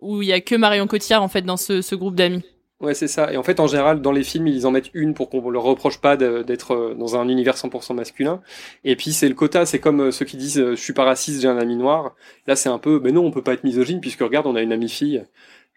où 0.05 0.21
il 0.21 0.27
y 0.27 0.33
a 0.33 0.41
que 0.41 0.55
Marion 0.55 0.87
Cotillard 0.87 1.23
en 1.23 1.27
fait 1.27 1.41
dans 1.41 1.57
ce, 1.57 1.95
groupe 1.95 2.15
d'amis. 2.15 2.43
Ouais, 2.81 2.93
c'est 2.93 3.07
ça. 3.07 3.31
Et 3.31 3.37
en 3.37 3.43
fait, 3.43 3.59
en 3.59 3.67
général, 3.67 4.01
dans 4.01 4.11
les 4.11 4.23
films, 4.23 4.47
ils 4.47 4.67
en 4.67 4.71
mettent 4.71 4.91
une 4.93 5.13
pour 5.13 5.29
qu'on 5.29 5.49
leur 5.49 5.63
reproche 5.63 5.99
pas 5.99 6.17
d'être 6.17 6.71
euh, 6.73 6.93
dans 6.93 7.15
un 7.15 7.29
univers 7.29 7.55
100% 7.55 7.95
masculin. 7.95 8.41
Et 8.83 8.97
puis, 8.97 9.13
c'est 9.13 9.29
le 9.29 9.33
quota. 9.33 9.65
C'est 9.65 9.79
comme 9.79 10.01
euh, 10.01 10.11
ceux 10.11 10.25
qui 10.25 10.35
disent, 10.35 10.59
euh, 10.59 10.75
je 10.75 10.81
suis 10.81 10.91
pas 10.91 11.05
raciste, 11.05 11.41
j'ai 11.41 11.47
un 11.47 11.57
ami 11.57 11.77
noir. 11.77 12.15
Là, 12.47 12.57
c'est 12.57 12.67
un 12.67 12.77
peu, 12.77 12.99
mais 13.01 13.13
non, 13.13 13.25
on 13.25 13.31
peut 13.31 13.41
pas 13.41 13.53
être 13.53 13.63
misogyne 13.63 14.01
puisque 14.01 14.19
regarde, 14.19 14.45
on 14.45 14.55
a 14.55 14.61
une 14.61 14.73
amie 14.73 14.89
fille. 14.89 15.23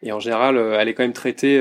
Et 0.03 0.11
en 0.13 0.21
général, 0.21 0.57
elle 0.59 0.89
est 0.89 0.95
quand 0.95 1.03
même 1.03 1.13
traitée, 1.13 1.61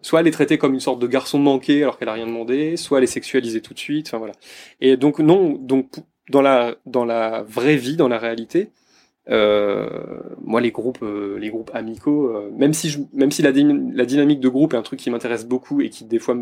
soit 0.00 0.20
elle 0.20 0.26
est 0.26 0.30
traitée 0.30 0.56
comme 0.56 0.72
une 0.72 0.80
sorte 0.80 1.00
de 1.00 1.06
garçon 1.06 1.38
manqué 1.38 1.82
alors 1.82 1.98
qu'elle 1.98 2.08
a 2.08 2.14
rien 2.14 2.24
demandé, 2.24 2.78
soit 2.78 2.96
elle 2.96 3.04
est 3.04 3.06
sexualisée 3.06 3.60
tout 3.60 3.74
de 3.74 3.78
suite. 3.78 4.06
Enfin 4.06 4.16
voilà. 4.16 4.32
Et 4.80 4.96
donc 4.96 5.18
non, 5.18 5.52
donc 5.60 5.90
dans 6.30 6.40
la 6.40 6.76
dans 6.86 7.04
la 7.04 7.42
vraie 7.42 7.76
vie, 7.76 7.96
dans 7.96 8.08
la 8.08 8.16
réalité, 8.16 8.70
moi, 9.28 10.60
les 10.60 10.70
groupes, 10.70 11.02
euh, 11.02 11.38
les 11.38 11.50
groupes 11.50 11.70
amicaux, 11.74 12.28
euh, 12.28 12.50
même 12.52 12.72
si 12.72 12.88
je, 12.88 12.98
même 13.12 13.30
si 13.30 13.42
la, 13.42 13.50
la, 13.50 14.06
dynamique 14.06 14.40
de 14.40 14.48
groupe 14.48 14.72
est 14.72 14.76
un 14.76 14.82
truc 14.82 15.00
qui 15.00 15.10
m'intéresse 15.10 15.46
beaucoup 15.46 15.80
et 15.80 15.90
qui 15.90 16.04
des 16.04 16.18
fois 16.18 16.36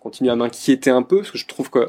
continue 0.00 0.30
à 0.30 0.36
m'inquiéter 0.36 0.90
un 0.90 1.02
peu, 1.02 1.18
parce 1.18 1.32
que 1.32 1.38
je 1.38 1.46
trouve 1.46 1.70
que 1.70 1.88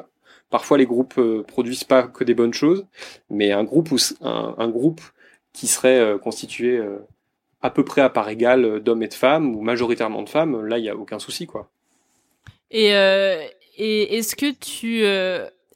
parfois 0.50 0.78
les 0.78 0.86
groupes 0.86 1.20
produisent 1.48 1.84
pas 1.84 2.04
que 2.04 2.24
des 2.24 2.34
bonnes 2.34 2.54
choses, 2.54 2.86
mais 3.30 3.52
un 3.52 3.64
groupe 3.64 3.92
ou 3.92 3.98
un, 4.22 4.56
un, 4.58 4.70
groupe 4.70 5.02
qui 5.54 5.68
serait 5.68 6.18
constitué 6.22 6.82
à 7.62 7.70
peu 7.70 7.84
près 7.84 8.02
à 8.02 8.10
part 8.10 8.30
égale 8.30 8.80
d'hommes 8.80 9.04
et 9.04 9.08
de 9.08 9.14
femmes 9.14 9.56
ou 9.56 9.62
majoritairement 9.62 10.24
de 10.24 10.30
femmes, 10.30 10.66
là 10.66 10.78
il 10.78 10.86
y 10.86 10.90
a 10.90 10.96
aucun 10.96 11.20
souci 11.20 11.46
quoi. 11.46 11.70
Et, 12.72 12.88
et 13.78 14.18
est-ce 14.18 14.36
que 14.36 14.52
tu 14.52 15.04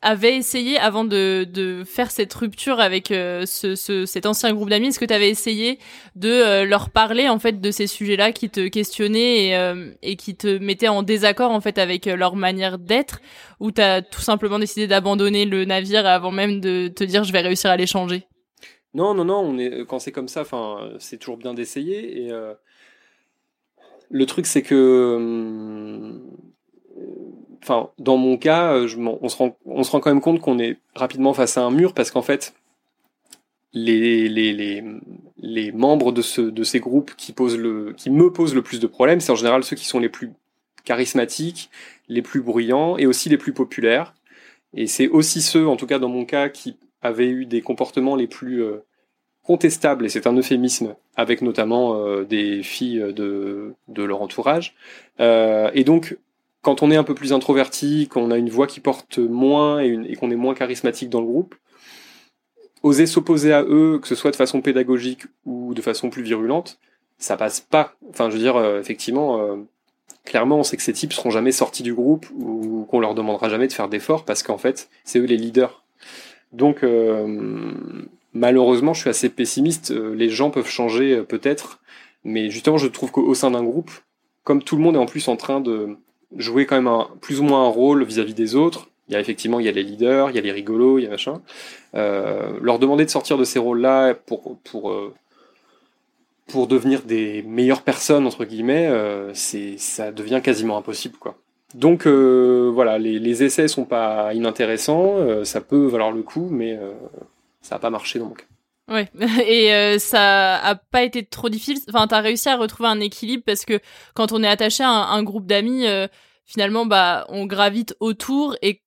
avais 0.01 0.37
essayé 0.37 0.77
avant 0.77 1.03
de, 1.03 1.45
de 1.51 1.83
faire 1.83 2.11
cette 2.11 2.33
rupture 2.33 2.79
avec 2.79 3.11
euh, 3.11 3.45
ce, 3.45 3.75
ce, 3.75 4.05
cet 4.05 4.25
ancien 4.25 4.53
groupe 4.53 4.69
d'amis 4.69 4.87
Est-ce 4.87 4.99
que 4.99 5.05
tu 5.05 5.13
avais 5.13 5.29
essayé 5.29 5.79
de 6.15 6.29
euh, 6.29 6.65
leur 6.65 6.89
parler 6.89 7.27
en 7.27 7.39
fait 7.39 7.59
de 7.59 7.71
ces 7.71 7.87
sujets-là 7.87 8.31
qui 8.31 8.49
te 8.49 8.67
questionnaient 8.67 9.47
et, 9.47 9.57
euh, 9.57 9.91
et 10.01 10.15
qui 10.15 10.35
te 10.35 10.57
mettaient 10.57 10.87
en 10.87 11.03
désaccord 11.03 11.51
en 11.51 11.61
fait 11.61 11.77
avec 11.77 12.05
leur 12.05 12.35
manière 12.35 12.79
d'être? 12.79 13.19
Ou 13.59 13.71
t'as 13.71 14.01
tout 14.01 14.21
simplement 14.21 14.59
décidé 14.59 14.87
d'abandonner 14.87 15.45
le 15.45 15.65
navire 15.65 16.05
avant 16.05 16.31
même 16.31 16.61
de 16.61 16.87
te 16.87 17.03
dire 17.03 17.23
je 17.23 17.33
vais 17.33 17.41
réussir 17.41 17.69
à 17.69 17.77
les 17.77 17.87
changer? 17.87 18.25
Non, 18.93 19.13
non, 19.13 19.25
non. 19.25 19.39
On 19.39 19.57
est 19.57 19.85
quand 19.85 19.99
c'est 19.99 20.11
comme 20.11 20.29
ça, 20.29 20.41
enfin, 20.41 20.89
c'est 20.99 21.17
toujours 21.17 21.37
bien 21.37 21.53
d'essayer. 21.53 22.23
Et 22.23 22.31
le 24.09 24.25
truc 24.25 24.45
c'est 24.45 24.63
que 24.63 25.15
hum, 25.17 26.28
enfin, 27.61 27.89
dans 27.97 28.17
mon 28.17 28.37
cas, 28.37 28.73
euh, 28.73 28.87
on, 29.21 29.29
se 29.29 29.37
rend, 29.37 29.57
on 29.65 29.83
se 29.83 29.91
rend 29.91 29.99
quand 29.99 30.09
même 30.09 30.21
compte 30.21 30.39
qu'on 30.41 30.59
est 30.59 30.77
rapidement 30.95 31.33
face 31.33 31.57
à 31.57 31.61
un 31.61 31.71
mur 31.71 31.93
parce 31.93 32.11
qu'en 32.11 32.21
fait, 32.21 32.53
les, 33.73 34.27
les, 34.27 34.53
les, 34.53 34.83
les 35.37 35.71
membres 35.71 36.11
de, 36.11 36.21
ce, 36.21 36.41
de 36.41 36.63
ces 36.63 36.79
groupes 36.79 37.13
qui, 37.15 37.33
posent 37.33 37.57
le, 37.57 37.93
qui 37.93 38.09
me 38.09 38.31
posent 38.31 38.55
le 38.55 38.61
plus 38.61 38.79
de 38.79 38.87
problèmes, 38.87 39.19
c'est 39.19 39.31
en 39.31 39.35
général 39.35 39.63
ceux 39.63 39.75
qui 39.75 39.85
sont 39.85 39.99
les 39.99 40.09
plus 40.09 40.31
charismatiques, 40.85 41.69
les 42.07 42.21
plus 42.21 42.41
bruyants 42.41 42.97
et 42.97 43.05
aussi 43.05 43.29
les 43.29 43.37
plus 43.37 43.53
populaires. 43.53 44.15
Et 44.73 44.87
c'est 44.87 45.07
aussi 45.07 45.41
ceux, 45.41 45.67
en 45.67 45.75
tout 45.75 45.87
cas 45.87 45.99
dans 45.99 46.09
mon 46.09 46.25
cas, 46.25 46.49
qui 46.49 46.77
avaient 47.01 47.29
eu 47.29 47.45
des 47.45 47.61
comportements 47.61 48.15
les 48.15 48.27
plus 48.27 48.63
euh, 48.63 48.83
contestables, 49.43 50.05
et 50.05 50.09
c'est 50.09 50.27
un 50.27 50.35
euphémisme, 50.35 50.95
avec 51.15 51.41
notamment 51.41 51.95
euh, 51.95 52.23
des 52.23 52.61
filles 52.61 53.13
de, 53.15 53.73
de 53.87 54.03
leur 54.03 54.21
entourage. 54.21 54.75
Et 55.19 55.83
donc, 55.83 56.17
quand 56.61 56.83
on 56.83 56.91
est 56.91 56.95
un 56.95 57.03
peu 57.03 57.15
plus 57.15 57.33
introverti, 57.33 58.07
qu'on 58.07 58.31
a 58.31 58.37
une 58.37 58.49
voix 58.49 58.67
qui 58.67 58.79
porte 58.79 59.17
moins 59.17 59.79
et, 59.79 60.15
qu'on 60.15 60.31
est 60.31 60.35
moins 60.35 60.53
charismatique 60.53 61.09
dans 61.09 61.21
le 61.21 61.27
groupe, 61.27 61.55
oser 62.83 63.05
s'opposer 63.05 63.53
à 63.53 63.63
eux, 63.63 63.99
que 64.01 64.07
ce 64.07 64.15
soit 64.15 64.31
de 64.31 64.35
façon 64.35 64.61
pédagogique 64.61 65.23
ou 65.45 65.73
de 65.73 65.81
façon 65.81 66.09
plus 66.09 66.23
virulente, 66.23 66.79
ça 67.17 67.37
passe 67.37 67.61
pas. 67.61 67.95
Enfin, 68.09 68.29
je 68.29 68.35
veux 68.35 68.41
dire, 68.41 68.55
euh, 68.55 68.79
effectivement, 68.79 69.41
euh, 69.41 69.57
clairement, 70.25 70.59
on 70.59 70.63
sait 70.63 70.77
que 70.77 70.83
ces 70.83 70.93
types 70.93 71.13
seront 71.13 71.31
jamais 71.31 71.51
sortis 71.51 71.83
du 71.83 71.93
groupe 71.93 72.27
ou 72.37 72.85
qu'on 72.89 72.99
leur 72.99 73.15
demandera 73.15 73.49
jamais 73.49 73.67
de 73.67 73.73
faire 73.73 73.89
d'efforts 73.89 74.25
parce 74.25 74.43
qu'en 74.43 74.57
fait, 74.57 74.89
c'est 75.03 75.19
eux 75.19 75.25
les 75.25 75.37
leaders. 75.37 75.83
Donc, 76.51 76.83
euh, 76.83 77.73
malheureusement, 78.33 78.93
je 78.93 79.01
suis 79.01 79.09
assez 79.09 79.29
pessimiste. 79.29 79.91
Les 79.91 80.29
gens 80.29 80.49
peuvent 80.49 80.69
changer 80.69 81.21
peut-être, 81.23 81.79
mais 82.23 82.49
justement, 82.49 82.77
je 82.77 82.87
trouve 82.87 83.11
qu'au 83.11 83.33
sein 83.33 83.51
d'un 83.51 83.63
groupe, 83.63 83.91
comme 84.43 84.63
tout 84.63 84.75
le 84.75 84.81
monde 84.81 84.95
est 84.95 84.99
en 84.99 85.05
plus 85.05 85.27
en 85.27 85.35
train 85.35 85.61
de 85.61 85.97
jouer 86.35 86.65
quand 86.65 86.75
même 86.75 86.87
un, 86.87 87.07
plus 87.21 87.39
ou 87.39 87.43
moins 87.43 87.65
un 87.65 87.69
rôle 87.69 88.03
vis-à-vis 88.03 88.33
des 88.33 88.55
autres. 88.55 88.87
Il 89.07 89.13
y 89.13 89.15
a 89.15 89.19
effectivement 89.19 89.59
il 89.59 89.65
y 89.65 89.69
a 89.69 89.71
les 89.71 89.83
leaders, 89.83 90.29
il 90.29 90.35
y 90.35 90.39
a 90.39 90.41
les 90.41 90.51
rigolos, 90.51 90.99
il 90.99 91.03
y 91.03 91.07
a 91.07 91.09
machin. 91.09 91.41
Euh, 91.95 92.51
leur 92.61 92.77
demander 92.79 93.05
de 93.05 93.09
sortir 93.09 93.37
de 93.37 93.43
ces 93.43 93.59
rôles-là 93.59 94.13
pour 94.13 94.57
pour 94.63 94.91
euh, 94.91 95.13
pour 96.47 96.67
devenir 96.67 97.01
des 97.01 97.43
meilleures 97.43 97.81
personnes 97.81 98.27
entre 98.27 98.45
guillemets, 98.45 98.87
euh, 98.87 99.33
c'est 99.33 99.77
ça 99.77 100.11
devient 100.11 100.41
quasiment 100.43 100.77
impossible 100.77 101.17
quoi. 101.17 101.35
Donc 101.75 102.07
voilà, 102.07 102.97
les, 102.97 103.19
les 103.19 103.43
essais 103.43 103.67
sont 103.67 103.85
pas 103.85 104.33
inintéressants, 104.33 105.45
ça 105.45 105.61
peut 105.61 105.85
valoir 105.85 106.11
le 106.11 106.23
coup, 106.23 106.47
mais 106.49 106.79
ça 107.61 107.75
a 107.75 107.79
pas 107.79 107.91
marché 107.91 108.17
dans 108.17 108.25
mon 108.25 108.33
cas. 108.33 108.45
Ouais, 108.89 109.07
et 109.47 109.73
euh, 109.73 109.99
ça 109.99 110.57
a 110.57 110.75
pas 110.75 111.03
été 111.03 111.23
trop 111.23 111.49
difficile. 111.49 111.77
Enfin, 111.89 112.07
t'as 112.07 112.21
réussi 112.21 112.49
à 112.49 112.57
retrouver 112.57 112.89
un 112.89 112.99
équilibre 112.99 113.43
parce 113.45 113.65
que 113.65 113.79
quand 114.15 114.31
on 114.31 114.43
est 114.43 114.47
attaché 114.47 114.83
à 114.83 114.89
un, 114.89 115.23
groupe 115.23 115.45
d'amis, 115.45 115.85
euh, 115.85 116.07
finalement, 116.45 116.87
bah, 116.87 117.25
on 117.29 117.45
gravite 117.45 117.95
autour 117.99 118.55
et, 118.63 118.81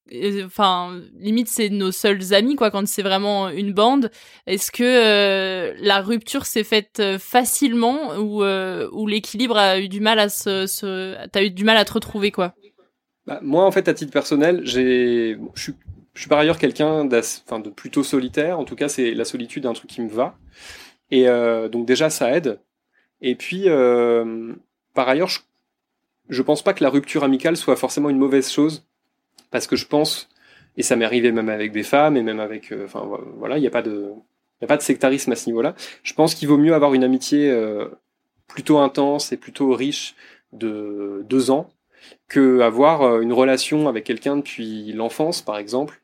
enfin, 0.45 1.01
limite 1.15 1.49
c'est 1.49 1.69
nos 1.69 1.93
seuls 1.93 2.35
amis 2.35 2.57
quoi. 2.57 2.73
Quand 2.73 2.87
c'est 2.89 3.03
vraiment 3.03 3.49
une 3.49 3.73
bande, 3.73 4.11
est-ce 4.47 4.73
que 4.73 4.83
euh, 4.83 5.75
la 5.79 6.01
rupture 6.01 6.47
s'est 6.47 6.65
faite 6.65 7.01
facilement 7.19 8.17
ou 8.17 8.43
ou 8.45 9.07
l'équilibre 9.07 9.57
a 9.57 9.79
eu 9.79 9.89
du 9.89 10.01
mal 10.01 10.19
à 10.19 10.29
se, 10.29 10.67
se 10.67 11.17
t'as 11.29 11.45
eu 11.45 11.51
du 11.51 11.65
mal 11.65 11.77
à 11.77 11.85
te 11.85 11.93
retrouver 11.93 12.33
quoi? 12.33 12.55
Bah, 13.27 13.39
Moi, 13.41 13.65
en 13.65 13.71
fait, 13.71 13.87
à 13.87 13.95
titre 13.95 14.13
personnel, 14.13 14.63
j'ai, 14.65 15.39
je 15.55 15.63
suis 15.63 15.75
je 16.15 16.21
suis 16.21 16.29
par 16.29 16.39
ailleurs 16.39 16.59
quelqu'un 16.59 17.05
de 17.05 17.71
plutôt 17.71 18.03
solitaire. 18.03 18.59
En 18.59 18.65
tout 18.65 18.77
cas, 18.77 18.89
c'est 18.89 19.15
la 19.15 19.25
solitude 19.25 19.67
un 19.67 19.73
truc 19.73 19.91
qui 19.91 20.03
me 20.03 20.11
va. 20.11 20.37
Et 21.11 21.29
euh, 21.29 21.69
donc 21.69 21.87
déjà, 21.87 22.11
ça 22.11 22.37
aide. 22.37 22.61
Et 23.21 23.35
puis, 23.35 23.65
euh, 23.67 24.53
par 24.95 25.09
ailleurs, 25.09 25.29
je, 25.29 25.41
je 26.29 26.43
pense 26.43 26.63
pas 26.63 26.75
que 26.75 26.83
la 26.83 26.91
rupture 26.91 27.25
amicale 27.25 27.57
soit 27.57 27.77
forcément 27.77 28.11
une 28.11 28.19
mauvaise 28.19 28.51
chose, 28.51 28.85
parce 29.51 29.67
que 29.67 29.77
je 29.77 29.87
pense, 29.87 30.29
et 30.77 30.83
ça 30.83 30.97
m'est 30.97 31.05
arrivé 31.05 31.33
même 31.33 31.49
avec 31.49 31.73
des 31.73 31.83
femmes 31.83 32.17
et 32.17 32.23
même 32.23 32.41
avec, 32.41 32.73
euh, 32.73 32.85
enfin 32.85 33.09
voilà, 33.39 33.59
il 33.59 33.61
n'y 33.61 33.67
a 33.67 33.71
pas 33.71 33.83
de, 33.83 34.11
il 34.61 34.65
a 34.65 34.69
pas 34.69 34.77
de 34.77 34.83
sectarisme 34.83 35.33
à 35.33 35.37
ce 35.37 35.47
niveau-là. 35.49 35.75
Je 36.03 36.15
pense 36.15 36.35
qu'il 36.35 36.49
vaut 36.49 36.59
mieux 36.59 36.75
avoir 36.75 36.95
une 36.95 37.05
amitié 37.05 37.55
plutôt 38.49 38.79
intense 38.79 39.33
et 39.33 39.37
plutôt 39.37 39.73
riche 39.73 40.15
de 40.53 41.25
deux 41.29 41.51
ans 41.51 41.71
que 42.29 42.61
avoir 42.61 43.21
une 43.21 43.33
relation 43.33 43.89
avec 43.89 44.05
quelqu'un 44.05 44.37
depuis 44.37 44.93
l'enfance, 44.93 45.43
par 45.43 45.57
exemple, 45.59 46.02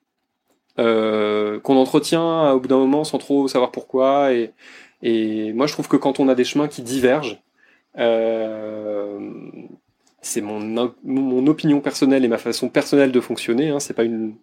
euh, 0.78 1.60
qu'on 1.60 1.76
entretient 1.76 2.52
au 2.52 2.60
bout 2.60 2.68
d'un 2.68 2.78
moment 2.78 3.04
sans 3.04 3.18
trop 3.18 3.48
savoir 3.48 3.70
pourquoi. 3.70 4.32
Et, 4.32 5.52
moi, 5.52 5.66
je 5.66 5.72
trouve 5.72 5.88
que 5.88 5.96
quand 5.96 6.20
on 6.20 6.28
a 6.28 6.34
des 6.34 6.44
chemins 6.44 6.68
qui 6.68 6.82
divergent, 6.82 7.40
euh, 7.98 9.18
c'est 10.20 10.40
mon, 10.40 11.46
opinion 11.46 11.80
personnelle 11.80 12.24
et 12.24 12.28
ma 12.28 12.38
façon 12.38 12.68
personnelle 12.68 13.12
de 13.12 13.20
fonctionner. 13.20 13.70
Hein, 13.70 13.80
c'est 13.80 13.94
pas 13.94 14.04
une 14.04 14.34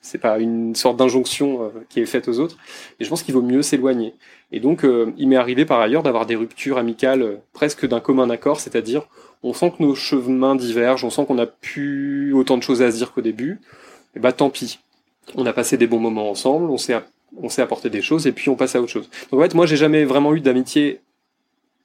c'est 0.00 0.18
pas 0.18 0.38
une 0.38 0.74
sorte 0.74 0.96
d'injonction 0.96 1.64
euh, 1.64 1.68
qui 1.88 2.00
est 2.00 2.06
faite 2.06 2.28
aux 2.28 2.38
autres. 2.38 2.56
Et 3.00 3.04
je 3.04 3.10
pense 3.10 3.22
qu'il 3.22 3.34
vaut 3.34 3.42
mieux 3.42 3.62
s'éloigner. 3.62 4.14
Et 4.52 4.60
donc, 4.60 4.84
euh, 4.84 5.12
il 5.16 5.28
m'est 5.28 5.36
arrivé 5.36 5.64
par 5.64 5.80
ailleurs 5.80 6.02
d'avoir 6.02 6.26
des 6.26 6.36
ruptures 6.36 6.78
amicales 6.78 7.22
euh, 7.22 7.36
presque 7.52 7.86
d'un 7.86 8.00
commun 8.00 8.30
accord, 8.30 8.60
c'est-à-dire 8.60 9.02
on 9.42 9.52
sent 9.52 9.72
que 9.76 9.82
nos 9.82 9.94
chemins 9.94 10.54
divergent, 10.54 11.04
on 11.04 11.10
sent 11.10 11.24
qu'on 11.26 11.38
a 11.38 11.46
plus 11.46 12.32
autant 12.32 12.56
de 12.56 12.62
choses 12.62 12.82
à 12.82 12.90
se 12.90 12.96
dire 12.96 13.12
qu'au 13.12 13.20
début. 13.20 13.60
Et 14.16 14.20
bah 14.20 14.32
tant 14.32 14.50
pis 14.50 14.78
on 15.34 15.46
a 15.46 15.52
passé 15.52 15.76
des 15.76 15.86
bons 15.86 15.98
moments 15.98 16.30
ensemble, 16.30 16.70
on 16.70 16.78
s'est 16.78 16.94
on 17.36 17.48
apporté 17.58 17.90
des 17.90 18.02
choses 18.02 18.26
et 18.26 18.32
puis 18.32 18.48
on 18.48 18.56
passe 18.56 18.74
à 18.74 18.80
autre 18.80 18.90
chose. 18.90 19.08
Donc 19.30 19.40
en 19.40 19.42
fait, 19.42 19.54
moi 19.54 19.66
j'ai 19.66 19.76
jamais 19.76 20.04
vraiment 20.04 20.34
eu 20.34 20.40
d'amitié 20.40 21.00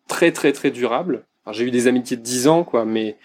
très 0.08 0.32
très 0.32 0.54
très 0.54 0.72
durable. 0.72 1.24
J'ai 1.52 1.66
eu 1.66 1.72
des 1.72 1.88
amitiés 1.88 2.16
de 2.16 2.22
10 2.22 2.48
ans 2.48 2.64
quoi, 2.64 2.86
mais 2.86 3.18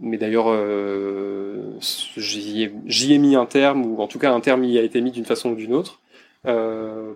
d'ailleurs 0.00 0.46
euh, 0.48 1.72
j'y 2.16 2.62
ai, 2.62 3.18
mis 3.18 3.34
un 3.34 3.46
terme 3.46 3.86
ou 3.86 4.00
en 4.00 4.06
tout 4.06 4.18
cas 4.18 4.32
un 4.32 4.40
terme 4.40 4.64
y 4.64 4.78
a 4.78 4.82
été 4.82 5.00
mis 5.00 5.10
d'une 5.10 5.24
façon 5.24 5.50
ou 5.50 5.54
d'une 5.54 5.72
autre. 5.72 6.00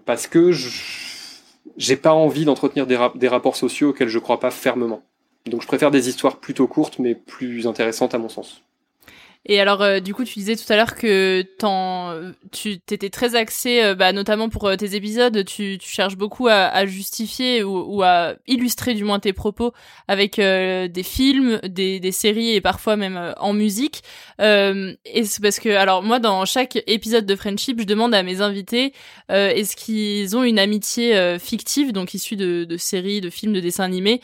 parce 0.06 0.26
que 0.26 0.50
j'ai 1.76 1.96
pas 1.96 2.12
envie 2.12 2.44
d'entretenir 2.44 2.86
des, 2.86 2.98
des 3.16 3.28
rapports 3.28 3.56
sociaux 3.56 3.90
auxquels 3.90 4.08
je 4.08 4.18
crois 4.18 4.40
pas 4.40 4.50
fermement. 4.50 5.02
Donc 5.46 5.62
je 5.62 5.66
préfère 5.66 5.90
des 5.90 6.08
histoires 6.08 6.36
plutôt 6.36 6.66
courtes 6.66 6.98
mais 6.98 7.14
plus 7.14 7.66
intéressantes 7.66 8.14
à 8.14 8.18
mon 8.18 8.28
sens. 8.28 8.62
Et 9.46 9.58
alors, 9.58 9.80
euh, 9.80 10.00
du 10.00 10.12
coup, 10.12 10.24
tu 10.24 10.38
disais 10.38 10.54
tout 10.54 10.70
à 10.70 10.76
l'heure 10.76 10.94
que 10.94 11.42
tu 12.52 12.78
t'étais 12.78 13.08
très 13.08 13.34
axé, 13.36 13.82
euh, 13.82 13.94
bah, 13.94 14.12
notamment 14.12 14.50
pour 14.50 14.66
euh, 14.66 14.76
tes 14.76 14.94
épisodes, 14.94 15.44
tu, 15.46 15.78
tu, 15.78 15.88
cherches 15.88 16.16
beaucoup 16.16 16.46
à, 16.48 16.66
à 16.66 16.84
justifier 16.84 17.62
ou, 17.62 17.96
ou, 17.96 18.02
à 18.02 18.34
illustrer 18.46 18.92
du 18.92 19.02
moins 19.02 19.18
tes 19.18 19.32
propos 19.32 19.72
avec 20.08 20.36
des 20.36 21.02
films, 21.02 21.58
des, 21.64 22.00
des, 22.00 22.12
séries 22.12 22.54
et 22.54 22.60
parfois 22.60 22.96
même 22.96 23.34
en 23.38 23.52
musique. 23.52 24.02
et 24.38 25.24
c'est 25.24 25.42
parce 25.42 25.58
que, 25.58 25.70
alors 25.70 26.02
moi, 26.02 26.18
dans 26.18 26.44
chaque 26.44 26.82
épisode 26.86 27.24
de 27.26 27.36
Friendship, 27.36 27.80
je 27.80 27.86
demande 27.86 28.14
à 28.14 28.22
mes 28.22 28.40
invités 28.40 28.92
est-ce 29.28 29.76
qu'ils 29.76 30.36
ont 30.36 30.42
une 30.42 30.58
amitié 30.58 31.38
fictive, 31.38 31.92
donc 31.92 32.14
issue 32.14 32.36
de, 32.36 32.64
de, 32.64 32.76
séries, 32.76 33.20
de 33.20 33.30
films, 33.30 33.52
de 33.52 33.60
dessins 33.60 33.84
animés, 33.84 34.20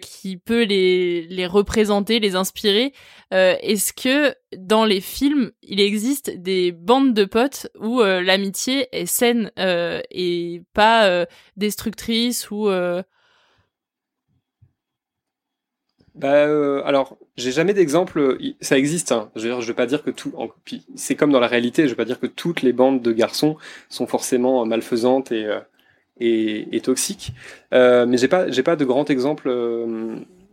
qui 0.00 0.36
peut 0.36 0.64
les, 0.64 1.26
les 1.28 1.46
représenter, 1.46 2.18
les 2.18 2.34
inspirer? 2.34 2.92
est-ce 3.30 3.92
que 3.92 4.34
dans 4.58 4.84
les 4.84 5.00
films, 5.00 5.52
il 5.62 5.80
existe 5.80 6.30
des 6.30 6.72
bandes 6.72 7.14
de 7.14 7.24
potes 7.24 7.68
où 7.78 8.00
euh, 8.00 8.22
l'amitié 8.22 8.88
est 8.92 9.06
saine 9.06 9.50
euh, 9.58 10.00
et 10.10 10.62
pas 10.72 11.06
euh, 11.06 11.26
destructrice 11.56 12.50
ou. 12.50 12.68
Bah, 16.14 16.44
alors, 16.86 17.18
j'ai 17.36 17.52
jamais 17.52 17.74
d'exemple. 17.74 18.38
Ça 18.62 18.78
existe. 18.78 19.12
Hein. 19.12 19.30
Je 19.36 19.42
veux 19.42 19.48
dire, 19.48 19.60
je 19.60 19.68
veux 19.68 19.74
pas 19.74 19.86
dire 19.86 20.02
que 20.02 20.10
tout. 20.10 20.32
C'est 20.94 21.14
comme 21.14 21.30
dans 21.30 21.40
la 21.40 21.46
réalité. 21.46 21.84
Je 21.84 21.90
veux 21.90 21.96
pas 21.96 22.06
dire 22.06 22.18
que 22.18 22.26
toutes 22.26 22.62
les 22.62 22.72
bandes 22.72 23.02
de 23.02 23.12
garçons 23.12 23.56
sont 23.90 24.06
forcément 24.06 24.64
malfaisantes 24.64 25.32
et 25.32 25.46
et, 26.18 26.80
toxiques. 26.82 27.32
mais 27.72 28.16
j'ai 28.16 28.28
pas 28.28 28.50
j'ai 28.50 28.62
pas 28.62 28.76
de 28.76 28.86
grand 28.86 29.10
exemple 29.10 29.50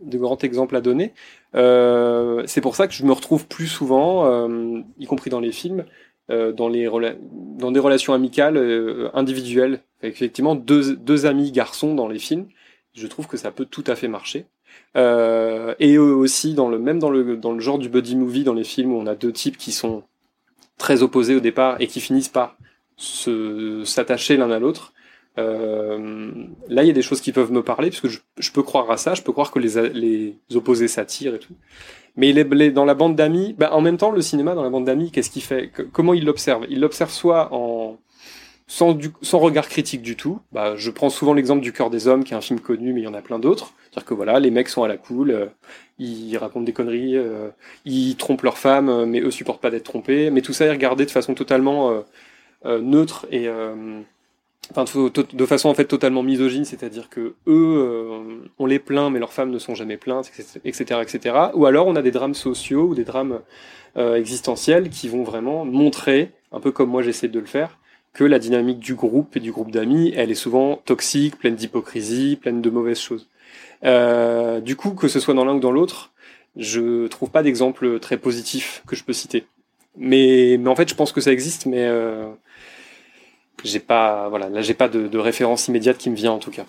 de 0.05 0.17
grands 0.17 0.37
exemples 0.37 0.75
à 0.75 0.81
donner. 0.81 1.13
Euh, 1.55 2.43
c'est 2.45 2.61
pour 2.61 2.75
ça 2.75 2.87
que 2.87 2.93
je 2.93 3.05
me 3.05 3.11
retrouve 3.11 3.47
plus 3.47 3.67
souvent, 3.67 4.25
euh, 4.25 4.81
y 4.99 5.05
compris 5.05 5.29
dans 5.29 5.39
les 5.39 5.51
films, 5.51 5.85
euh, 6.29 6.51
dans, 6.51 6.69
les 6.69 6.89
dans 7.57 7.71
des 7.71 7.79
relations 7.79 8.13
amicales 8.13 9.11
individuelles. 9.13 9.81
Effectivement, 10.01 10.55
deux, 10.55 10.95
deux 10.95 11.25
amis 11.25 11.51
garçons 11.51 11.95
dans 11.95 12.07
les 12.07 12.19
films, 12.19 12.47
je 12.93 13.07
trouve 13.07 13.27
que 13.27 13.37
ça 13.37 13.51
peut 13.51 13.65
tout 13.65 13.83
à 13.87 13.95
fait 13.95 14.07
marcher. 14.07 14.45
et 14.95 15.97
aussi 15.97 16.53
dans 16.53 16.69
le 16.69 16.79
même 16.79 16.99
dans 16.99 17.09
le 17.09 17.37
dans 17.37 17.53
le 17.53 17.59
genre 17.59 17.79
du 17.79 17.89
buddy 17.89 18.15
movie 18.15 18.43
dans 18.43 18.53
les 18.53 18.63
films 18.63 18.93
où 18.93 18.97
on 18.97 19.07
a 19.07 19.15
deux 19.15 19.31
types 19.31 19.57
qui 19.57 19.71
sont 19.71 20.03
très 20.77 21.03
opposés 21.03 21.35
au 21.35 21.39
départ 21.39 21.77
et 21.79 21.87
qui 21.87 22.01
finissent 22.01 22.29
par 22.29 22.57
se 22.97 23.83
s'attacher 23.85 24.37
l'un 24.37 24.51
à 24.51 24.59
l'autre. 24.59 24.92
Euh, 25.39 26.31
là, 26.69 26.83
il 26.83 26.87
y 26.87 26.91
a 26.91 26.93
des 26.93 27.01
choses 27.01 27.21
qui 27.21 27.31
peuvent 27.31 27.51
me 27.51 27.63
parler, 27.63 27.89
puisque 27.89 28.07
je, 28.07 28.19
je 28.37 28.51
peux 28.51 28.61
croire 28.61 28.91
à 28.91 28.97
ça, 28.97 29.15
je 29.15 29.23
peux 29.23 29.31
croire 29.31 29.51
que 29.51 29.59
les, 29.59 29.89
les 29.89 30.55
opposés 30.55 30.87
s'attirent 30.87 31.35
et 31.35 31.39
tout. 31.39 31.55
Mais 32.15 32.29
il 32.29 32.37
est, 32.37 32.71
dans 32.71 32.85
la 32.85 32.93
bande 32.93 33.15
d'amis, 33.15 33.55
bah, 33.57 33.73
en 33.73 33.81
même 33.81 33.97
temps, 33.97 34.11
le 34.11 34.21
cinéma, 34.21 34.53
dans 34.53 34.61
la 34.61 34.69
bande 34.69 34.85
d'amis, 34.85 35.09
qu'est-ce 35.09 35.31
qu'il 35.31 35.41
fait? 35.41 35.71
Comment 35.91 36.13
il 36.13 36.25
l'observe? 36.25 36.67
Il 36.69 36.79
l'observe 36.79 37.09
soit 37.09 37.49
en 37.51 37.97
sans, 38.67 38.93
du, 38.93 39.09
sans 39.23 39.39
regard 39.39 39.67
critique 39.67 40.03
du 40.03 40.15
tout. 40.15 40.39
Bah, 40.51 40.75
je 40.75 40.91
prends 40.91 41.09
souvent 41.09 41.33
l'exemple 41.33 41.61
du 41.61 41.73
Cœur 41.73 41.89
des 41.89 42.07
Hommes, 42.07 42.23
qui 42.23 42.33
est 42.33 42.37
un 42.37 42.41
film 42.41 42.59
connu, 42.59 42.93
mais 42.93 43.01
il 43.01 43.03
y 43.05 43.07
en 43.07 43.15
a 43.15 43.21
plein 43.21 43.39
d'autres. 43.39 43.73
C'est-à-dire 43.85 44.05
que 44.05 44.13
voilà, 44.13 44.39
les 44.39 44.51
mecs 44.51 44.69
sont 44.69 44.83
à 44.83 44.87
la 44.87 44.97
cool, 44.97 45.31
euh, 45.31 45.47
ils 45.97 46.37
racontent 46.37 46.63
des 46.63 46.73
conneries, 46.73 47.17
euh, 47.17 47.49
ils 47.85 48.15
trompent 48.15 48.43
leurs 48.43 48.59
femmes, 48.59 49.05
mais 49.05 49.19
eux 49.19 49.31
supportent 49.31 49.61
pas 49.61 49.71
d'être 49.71 49.83
trompés. 49.83 50.29
Mais 50.29 50.41
tout 50.41 50.53
ça 50.53 50.65
est 50.65 50.71
regardé 50.71 51.05
de 51.05 51.11
façon 51.11 51.33
totalement 51.33 52.03
neutre 52.65 53.25
et 53.29 53.49
de 54.75 55.45
façon 55.45 55.69
en 55.69 55.73
fait 55.73 55.85
totalement 55.85 56.23
misogyne, 56.23 56.65
c'est-à-dire 56.65 57.09
que 57.09 57.19
eux, 57.19 57.35
euh, 57.47 58.47
on 58.59 58.65
les 58.65 58.79
plaint, 58.79 59.11
mais 59.11 59.19
leurs 59.19 59.33
femmes 59.33 59.51
ne 59.51 59.59
sont 59.59 59.75
jamais 59.75 59.97
plaintes, 59.97 60.31
etc., 60.63 61.01
etc. 61.01 61.35
Ou 61.53 61.65
alors 61.65 61.87
on 61.87 61.95
a 61.95 62.01
des 62.01 62.11
drames 62.11 62.33
sociaux 62.33 62.87
ou 62.87 62.95
des 62.95 63.03
drames 63.03 63.41
euh, 63.97 64.15
existentiels 64.15 64.89
qui 64.89 65.09
vont 65.09 65.23
vraiment 65.23 65.65
montrer, 65.65 66.31
un 66.51 66.59
peu 66.59 66.71
comme 66.71 66.89
moi 66.89 67.01
j'essaie 67.01 67.27
de 67.27 67.39
le 67.39 67.45
faire, 67.45 67.77
que 68.13 68.23
la 68.23 68.39
dynamique 68.39 68.79
du 68.79 68.95
groupe 68.95 69.35
et 69.35 69.39
du 69.39 69.51
groupe 69.51 69.71
d'amis, 69.71 70.13
elle 70.15 70.31
est 70.31 70.35
souvent 70.35 70.77
toxique, 70.85 71.37
pleine 71.37 71.55
d'hypocrisie, 71.55 72.37
pleine 72.37 72.61
de 72.61 72.69
mauvaises 72.69 72.99
choses. 72.99 73.27
Euh, 73.83 74.61
du 74.61 74.75
coup, 74.75 74.91
que 74.91 75.07
ce 75.07 75.19
soit 75.19 75.33
dans 75.33 75.45
l'un 75.45 75.55
ou 75.55 75.59
dans 75.59 75.71
l'autre, 75.71 76.11
je 76.55 77.07
trouve 77.07 77.31
pas 77.31 77.43
d'exemple 77.43 77.99
très 77.99 78.17
positif 78.17 78.83
que 78.87 78.95
je 78.95 79.03
peux 79.03 79.13
citer. 79.13 79.45
Mais, 79.97 80.57
mais 80.59 80.69
en 80.69 80.75
fait, 80.75 80.89
je 80.89 80.95
pense 80.95 81.11
que 81.11 81.21
ça 81.21 81.31
existe, 81.31 81.65
mais 81.65 81.85
euh, 81.85 82.27
j'ai 83.63 83.79
pas, 83.79 84.29
voilà, 84.29 84.49
là 84.49 84.61
j'ai 84.61 84.73
pas 84.73 84.89
de, 84.89 85.07
de, 85.07 85.17
référence 85.17 85.67
immédiate 85.67 85.97
qui 85.97 86.09
me 86.09 86.15
vient 86.15 86.31
en 86.31 86.39
tout 86.39 86.51
cas. 86.51 86.65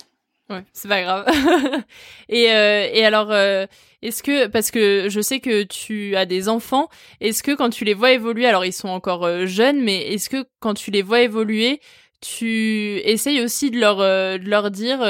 Ouais, 0.50 0.62
c'est 0.74 0.88
pas 0.88 1.02
grave. 1.02 1.26
et, 2.28 2.52
euh, 2.52 2.88
et 2.92 3.04
alors, 3.04 3.32
euh, 3.32 3.66
est-ce 4.02 4.22
que, 4.22 4.46
parce 4.46 4.70
que 4.70 5.08
je 5.08 5.20
sais 5.22 5.40
que 5.40 5.62
tu 5.62 6.16
as 6.16 6.26
des 6.26 6.50
enfants, 6.50 6.88
est-ce 7.20 7.42
que 7.42 7.54
quand 7.56 7.70
tu 7.70 7.84
les 7.84 7.94
vois 7.94 8.12
évoluer, 8.12 8.46
alors 8.46 8.64
ils 8.64 8.72
sont 8.72 8.88
encore 8.88 9.24
euh, 9.24 9.46
jeunes, 9.46 9.82
mais 9.82 10.12
est-ce 10.12 10.28
que 10.28 10.44
quand 10.60 10.74
tu 10.74 10.90
les 10.90 11.00
vois 11.00 11.22
évoluer, 11.22 11.80
tu 12.20 12.98
essayes 13.04 13.42
aussi 13.42 13.70
de 13.70 13.78
leur, 13.78 13.98
de 13.98 14.48
leur 14.48 14.70
dire 14.70 15.00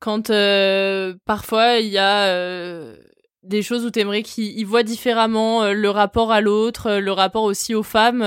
quand 0.00 0.28
parfois 1.24 1.78
il 1.78 1.88
y 1.88 1.98
a 1.98 2.94
des 3.44 3.62
choses 3.62 3.84
où 3.84 3.90
t'aimerais 3.90 4.22
qu'ils 4.22 4.66
voient 4.66 4.82
différemment 4.82 5.72
le 5.72 5.90
rapport 5.90 6.32
à 6.32 6.40
l'autre, 6.40 6.92
le 6.94 7.12
rapport 7.12 7.44
aussi 7.44 7.72
aux 7.74 7.84
femmes 7.84 8.24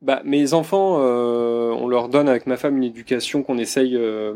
bah, 0.00 0.22
mes 0.24 0.54
enfants, 0.54 0.98
euh, 1.00 1.72
on 1.72 1.88
leur 1.88 2.08
donne 2.08 2.28
avec 2.28 2.46
ma 2.46 2.56
femme 2.56 2.76
une 2.76 2.84
éducation 2.84 3.42
qu'on 3.42 3.58
essaye, 3.58 3.96
euh, 3.96 4.32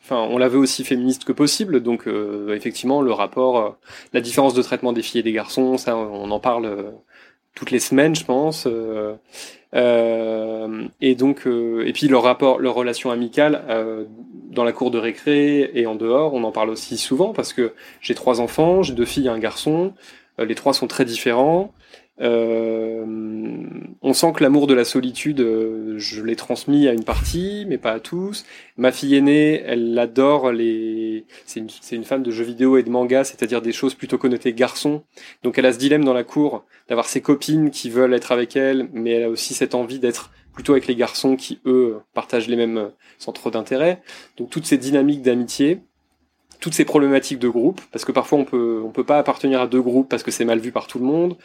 enfin, 0.00 0.20
on 0.30 0.38
la 0.38 0.46
veut 0.48 0.58
aussi 0.58 0.84
féministe 0.84 1.24
que 1.24 1.32
possible. 1.32 1.82
Donc, 1.82 2.06
euh, 2.06 2.54
effectivement, 2.54 3.02
le 3.02 3.10
rapport, 3.10 3.76
la 4.12 4.20
différence 4.20 4.54
de 4.54 4.62
traitement 4.62 4.92
des 4.92 5.02
filles 5.02 5.20
et 5.20 5.24
des 5.24 5.32
garçons, 5.32 5.78
ça, 5.78 5.96
on 5.96 6.30
en 6.30 6.38
parle 6.38 6.92
toutes 7.56 7.72
les 7.72 7.80
semaines, 7.80 8.14
je 8.14 8.24
pense. 8.24 8.68
et 11.00 11.14
donc, 11.16 11.46
et 11.46 11.92
puis 11.92 12.08
leur 12.08 12.22
rapport, 12.22 12.60
leur 12.60 12.74
relation 12.74 13.10
amicale 13.10 13.64
dans 14.50 14.64
la 14.64 14.72
cour 14.72 14.92
de 14.92 14.98
récré 14.98 15.70
et 15.74 15.86
en 15.86 15.96
dehors, 15.96 16.34
on 16.34 16.44
en 16.44 16.52
parle 16.52 16.70
aussi 16.70 16.96
souvent 16.98 17.32
parce 17.32 17.52
que 17.52 17.72
j'ai 18.00 18.14
trois 18.14 18.40
enfants, 18.40 18.82
j'ai 18.82 18.94
deux 18.94 19.04
filles 19.04 19.26
et 19.26 19.30
un 19.30 19.38
garçon. 19.40 19.92
les 20.38 20.54
trois 20.54 20.72
sont 20.72 20.86
très 20.86 21.04
différents. 21.04 21.72
Euh, 22.20 23.04
on 24.02 24.12
sent 24.12 24.32
que 24.34 24.42
l'amour 24.42 24.66
de 24.66 24.74
la 24.74 24.84
solitude, 24.84 25.40
euh, 25.40 25.94
je 25.98 26.22
l'ai 26.22 26.36
transmis 26.36 26.86
à 26.86 26.92
une 26.92 27.04
partie, 27.04 27.64
mais 27.68 27.78
pas 27.78 27.92
à 27.92 28.00
tous. 28.00 28.44
Ma 28.76 28.92
fille 28.92 29.14
aînée, 29.16 29.62
elle 29.66 29.98
adore 29.98 30.52
les. 30.52 31.24
C'est 31.44 31.60
une, 31.60 31.68
une 31.92 32.04
fan 32.04 32.22
de 32.22 32.30
jeux 32.30 32.44
vidéo 32.44 32.76
et 32.76 32.82
de 32.82 32.90
manga, 32.90 33.24
c'est-à-dire 33.24 33.62
des 33.62 33.72
choses 33.72 33.94
plutôt 33.94 34.18
connotées 34.18 34.52
garçons. 34.52 35.02
Donc 35.42 35.58
elle 35.58 35.66
a 35.66 35.72
ce 35.72 35.78
dilemme 35.78 36.04
dans 36.04 36.14
la 36.14 36.24
cour 36.24 36.64
d'avoir 36.88 37.08
ses 37.08 37.20
copines 37.20 37.70
qui 37.70 37.90
veulent 37.90 38.14
être 38.14 38.30
avec 38.30 38.56
elle, 38.56 38.88
mais 38.92 39.12
elle 39.12 39.24
a 39.24 39.30
aussi 39.30 39.54
cette 39.54 39.74
envie 39.74 39.98
d'être 39.98 40.30
plutôt 40.52 40.72
avec 40.72 40.86
les 40.86 40.94
garçons 40.94 41.34
qui 41.34 41.58
eux 41.66 41.96
partagent 42.12 42.48
les 42.48 42.56
mêmes 42.56 42.90
centres 43.18 43.50
d'intérêt. 43.50 44.00
Donc 44.36 44.50
toutes 44.50 44.66
ces 44.66 44.78
dynamiques 44.78 45.22
d'amitié 45.22 45.80
toutes 46.64 46.72
ces 46.72 46.86
problématiques 46.86 47.40
de 47.40 47.48
groupe, 47.50 47.82
parce 47.92 48.06
que 48.06 48.12
parfois 48.12 48.38
on 48.38 48.46
peut 48.46 48.80
on 48.82 48.88
peut 48.88 49.04
pas 49.04 49.18
appartenir 49.18 49.60
à 49.60 49.66
deux 49.66 49.82
groupes 49.82 50.08
parce 50.08 50.22
que 50.22 50.30
c'est 50.30 50.46
mal 50.46 50.60
vu 50.60 50.72
par 50.72 50.86
tout 50.86 50.98
le 50.98 51.04
monde. 51.04 51.36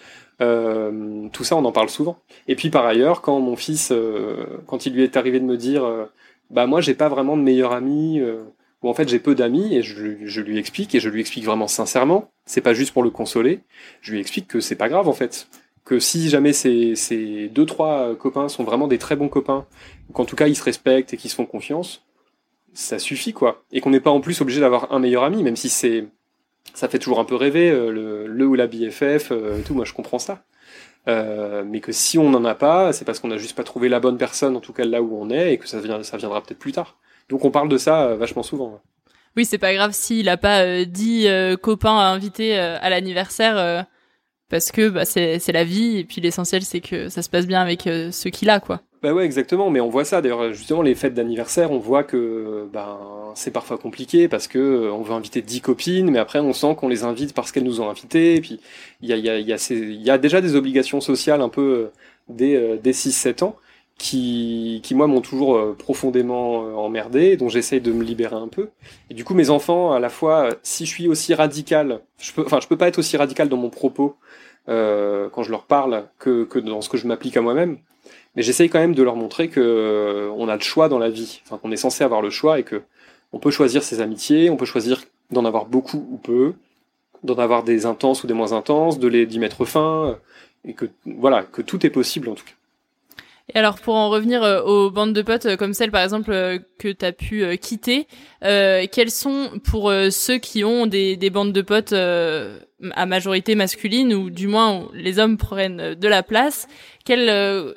Euh, 0.41 1.27
tout 1.33 1.43
ça, 1.43 1.57
on 1.57 1.65
en 1.65 1.73
parle 1.73 1.89
souvent. 1.89 2.19
Et 2.47 2.55
puis 2.55 2.69
par 2.69 2.85
ailleurs, 2.85 3.19
quand 3.19 3.37
mon 3.41 3.57
fils, 3.57 3.91
euh, 3.91 4.45
quand 4.65 4.85
il 4.85 4.93
lui 4.93 5.03
est 5.03 5.17
arrivé 5.17 5.41
de 5.41 5.45
me 5.45 5.57
dire, 5.57 5.83
euh, 5.83 6.05
bah 6.51 6.67
moi 6.67 6.79
j'ai 6.79 6.93
pas 6.93 7.09
vraiment 7.09 7.35
de 7.35 7.41
meilleur 7.41 7.73
ami, 7.73 8.21
ou 8.81 8.89
en 8.89 8.93
fait 8.93 9.09
j'ai 9.09 9.19
peu 9.19 9.35
d'amis, 9.35 9.75
et 9.75 9.81
je, 9.81 10.15
je, 10.23 10.41
lui 10.41 10.57
explique 10.57 10.95
et 10.95 11.01
je 11.01 11.09
lui 11.09 11.19
explique 11.19 11.43
vraiment 11.43 11.67
sincèrement. 11.67 12.31
C'est 12.45 12.61
pas 12.61 12.73
juste 12.73 12.93
pour 12.93 13.03
le 13.03 13.09
consoler. 13.09 13.59
Je 13.99 14.13
lui 14.13 14.21
explique 14.21 14.47
que 14.47 14.61
c'est 14.61 14.77
pas 14.77 14.87
grave 14.87 15.09
en 15.09 15.13
fait, 15.13 15.49
que 15.83 15.99
si 15.99 16.29
jamais 16.29 16.53
ces, 16.53 16.95
ces 16.95 17.49
deux 17.49 17.65
trois 17.65 18.15
copains 18.15 18.47
sont 18.47 18.63
vraiment 18.63 18.87
des 18.87 18.99
très 18.99 19.17
bons 19.17 19.27
copains, 19.27 19.65
qu'en 20.13 20.23
tout 20.23 20.37
cas 20.37 20.47
ils 20.47 20.55
se 20.55 20.63
respectent 20.63 21.13
et 21.13 21.17
qu'ils 21.17 21.29
se 21.29 21.35
font 21.35 21.45
confiance, 21.45 22.05
ça 22.73 22.99
suffit 22.99 23.33
quoi. 23.33 23.63
Et 23.71 23.81
qu'on 23.81 23.89
n'est 23.89 23.99
pas 23.99 24.11
en 24.11 24.21
plus 24.21 24.41
obligé 24.41 24.59
d'avoir 24.59 24.91
un 24.91 24.99
meilleur 24.99 25.23
ami, 25.23 25.43
même 25.43 25.55
si 25.55 25.69
c'est 25.69 26.07
ça 26.73 26.87
fait 26.87 26.99
toujours 26.99 27.19
un 27.19 27.25
peu 27.25 27.35
rêver 27.35 27.69
euh, 27.69 28.27
le, 28.27 28.45
ou 28.45 28.55
la 28.55 28.67
BFF 28.67 29.31
euh, 29.31 29.61
tout. 29.65 29.73
Moi, 29.73 29.85
je 29.85 29.93
comprends 29.93 30.19
ça. 30.19 30.43
Euh, 31.07 31.63
mais 31.65 31.79
que 31.79 31.91
si 31.91 32.17
on 32.17 32.29
n'en 32.29 32.45
a 32.45 32.55
pas, 32.55 32.93
c'est 32.93 33.05
parce 33.05 33.19
qu'on 33.19 33.29
n'a 33.29 33.37
juste 33.37 33.55
pas 33.55 33.63
trouvé 33.63 33.89
la 33.89 33.99
bonne 33.99 34.17
personne, 34.17 34.55
en 34.55 34.59
tout 34.59 34.73
cas 34.73 34.85
là 34.85 35.01
où 35.01 35.17
on 35.19 35.29
est, 35.29 35.53
et 35.53 35.57
que 35.57 35.67
ça, 35.67 35.79
vient, 35.79 36.03
ça 36.03 36.17
viendra 36.17 36.41
peut-être 36.41 36.59
plus 36.59 36.71
tard. 36.71 36.97
Donc 37.29 37.45
on 37.45 37.51
parle 37.51 37.69
de 37.69 37.77
ça 37.77 38.15
vachement 38.15 38.43
souvent. 38.43 38.81
Oui, 39.35 39.45
c'est 39.45 39.57
pas 39.57 39.73
grave 39.73 39.91
s'il 39.93 40.27
a 40.29 40.37
pas 40.37 40.83
dix 40.85 41.27
copains 41.61 41.97
à 41.97 42.07
inviter 42.07 42.57
à 42.57 42.89
l'anniversaire, 42.89 43.85
parce 44.49 44.71
que 44.71 44.89
bah, 44.89 45.05
c'est 45.05 45.51
la 45.51 45.63
vie, 45.63 45.99
et 45.99 46.03
puis 46.03 46.21
l'essentiel 46.21 46.63
c'est 46.63 46.81
que 46.81 47.07
ça 47.07 47.21
se 47.21 47.29
passe 47.29 47.47
bien 47.47 47.61
avec 47.61 47.87
ceux 48.11 48.29
qu'il 48.29 48.49
a, 48.49 48.59
quoi. 48.59 48.81
Bah 49.01 49.13
ouais, 49.13 49.23
exactement. 49.23 49.69
Mais 49.69 49.79
on 49.79 49.89
voit 49.89 50.03
ça. 50.03 50.21
D'ailleurs, 50.21 50.51
justement, 50.53 50.81
les 50.81 50.93
fêtes 50.95 51.13
d'anniversaire, 51.13 51.71
on 51.71 51.79
voit 51.79 52.03
que 52.03 52.67
ben 52.73 52.99
c'est 53.35 53.51
parfois 53.51 53.77
compliqué 53.77 54.27
parce 54.27 54.47
que 54.47 54.59
euh, 54.59 54.91
on 54.91 55.01
veut 55.01 55.13
inviter 55.13 55.41
dix 55.41 55.61
copines, 55.61 56.09
mais 56.11 56.19
après 56.19 56.39
on 56.39 56.51
sent 56.51 56.75
qu'on 56.77 56.89
les 56.89 57.03
invite 57.03 57.33
parce 57.33 57.51
qu'elles 57.51 57.63
nous 57.63 57.79
ont 57.79 57.89
invités. 57.89 58.35
Et 58.35 58.41
puis 58.41 58.59
il 59.01 59.09
y 59.09 59.13
a, 59.13 59.17
y, 59.17 59.29
a, 59.29 59.39
y, 59.39 59.53
a 59.53 59.73
y 59.73 60.09
a 60.09 60.17
déjà 60.17 60.41
des 60.41 60.55
obligations 60.55 60.99
sociales 60.99 61.41
un 61.41 61.49
peu 61.49 61.61
euh, 61.61 61.91
dès, 62.29 62.55
euh, 62.55 62.77
dès 62.81 62.91
6-7 62.91 63.43
ans 63.43 63.55
qui, 63.97 64.79
qui 64.83 64.95
moi 64.95 65.07
m'ont 65.07 65.21
toujours 65.21 65.57
euh, 65.57 65.75
profondément 65.77 66.63
euh, 66.65 66.73
emmerdé, 66.75 67.35
dont 67.37 67.49
j'essaye 67.49 67.81
de 67.81 67.91
me 67.91 68.03
libérer 68.03 68.35
un 68.35 68.47
peu. 68.47 68.69
Et 69.09 69.13
du 69.13 69.23
coup, 69.25 69.33
mes 69.33 69.49
enfants, 69.49 69.91
à 69.91 69.99
la 69.99 70.09
fois, 70.09 70.49
si 70.63 70.85
je 70.85 70.91
suis 70.91 71.07
aussi 71.07 71.33
radical, 71.33 72.01
je 72.19 72.31
peux, 72.33 72.43
enfin, 72.45 72.59
je 72.61 72.67
peux 72.67 72.77
pas 72.77 72.87
être 72.87 72.99
aussi 72.99 73.17
radical 73.17 73.49
dans 73.49 73.57
mon 73.57 73.69
propos 73.69 74.15
quand 74.67 75.41
je 75.41 75.49
leur 75.49 75.63
parle 75.63 76.05
que, 76.19 76.43
que 76.43 76.59
dans 76.59 76.81
ce 76.81 76.89
que 76.89 76.97
je 76.97 77.07
m'applique 77.07 77.35
à 77.37 77.41
moi-même. 77.41 77.79
Mais 78.39 78.43
j'essaye 78.43 78.69
quand 78.69 78.79
même 78.79 78.95
de 78.95 79.03
leur 79.03 79.17
montrer 79.17 79.49
que 79.49 80.29
on 80.37 80.47
a 80.47 80.55
le 80.55 80.61
choix 80.61 80.87
dans 80.87 80.97
la 80.97 81.09
vie, 81.09 81.41
enfin 81.43 81.57
qu'on 81.57 81.73
est 81.73 81.75
censé 81.75 82.05
avoir 82.05 82.21
le 82.21 82.29
choix 82.29 82.57
et 82.57 82.63
que 82.63 82.83
on 83.33 83.37
peut 83.37 83.51
choisir 83.51 83.83
ses 83.83 83.99
amitiés, 83.99 84.49
on 84.49 84.55
peut 84.55 84.63
choisir 84.63 85.03
d'en 85.29 85.43
avoir 85.43 85.65
beaucoup 85.65 86.07
ou 86.09 86.15
peu, 86.15 86.53
d'en 87.25 87.37
avoir 87.37 87.65
des 87.65 87.85
intenses 87.85 88.23
ou 88.23 88.27
des 88.27 88.33
moins 88.33 88.53
intenses, 88.53 88.97
de 88.97 89.09
les 89.09 89.25
d'y 89.25 89.39
mettre 89.39 89.65
fin, 89.65 90.17
et 90.63 90.73
que 90.73 90.85
voilà, 91.05 91.43
que 91.43 91.61
tout 91.61 91.85
est 91.85 91.89
possible 91.89 92.29
en 92.29 92.35
tout 92.35 92.45
cas. 92.45 92.53
Et 93.53 93.59
alors 93.59 93.77
pour 93.77 93.95
en 93.95 94.09
revenir 94.09 94.41
euh, 94.41 94.61
aux 94.61 94.89
bandes 94.89 95.11
de 95.11 95.21
potes 95.21 95.47
euh, 95.47 95.57
comme 95.57 95.73
celle 95.73 95.91
par 95.91 96.03
exemple 96.03 96.31
euh, 96.31 96.59
que 96.77 96.87
tu 96.87 97.05
as 97.05 97.11
pu 97.11 97.57
quitter, 97.57 98.07
euh, 98.45 98.85
quelles 98.89 99.11
sont 99.11 99.49
pour 99.65 99.91
ceux 100.11 100.37
qui 100.37 100.63
ont 100.63 100.85
des, 100.85 101.17
des 101.17 101.29
bandes 101.29 101.51
de 101.51 101.61
potes 101.61 101.91
à 101.91 103.05
majorité 103.05 103.55
masculine 103.55 104.13
ou 104.13 104.29
du 104.29 104.47
moins 104.47 104.87
les 104.93 105.19
hommes 105.19 105.35
prennent 105.35 105.93
de 105.95 106.07
la 106.07 106.23
place, 106.23 106.69
quelles 107.03 107.75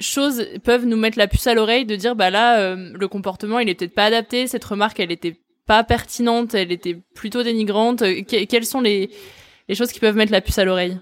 choses 0.00 0.46
peuvent 0.64 0.86
nous 0.86 0.96
mettre 0.96 1.18
la 1.18 1.28
puce 1.28 1.46
à 1.46 1.54
l'oreille 1.54 1.84
de 1.84 1.94
dire 1.94 2.16
bah 2.16 2.30
là 2.30 2.74
le 2.74 3.08
comportement 3.08 3.58
il 3.58 3.68
est 3.68 3.74
peut-être 3.74 3.94
pas 3.94 4.06
adapté, 4.06 4.46
cette 4.46 4.64
remarque 4.64 4.98
elle 4.98 5.12
était 5.12 5.36
pas 5.70 5.84
pertinente, 5.84 6.54
elle 6.54 6.72
était 6.72 6.98
plutôt 7.14 7.44
dénigrante. 7.44 8.02
quelles 8.26 8.66
sont 8.66 8.80
les, 8.80 9.08
les 9.68 9.76
choses 9.76 9.92
qui 9.92 10.00
peuvent 10.00 10.16
mettre 10.16 10.32
la 10.32 10.40
puce 10.40 10.58
à 10.58 10.64
l'oreille? 10.64 10.98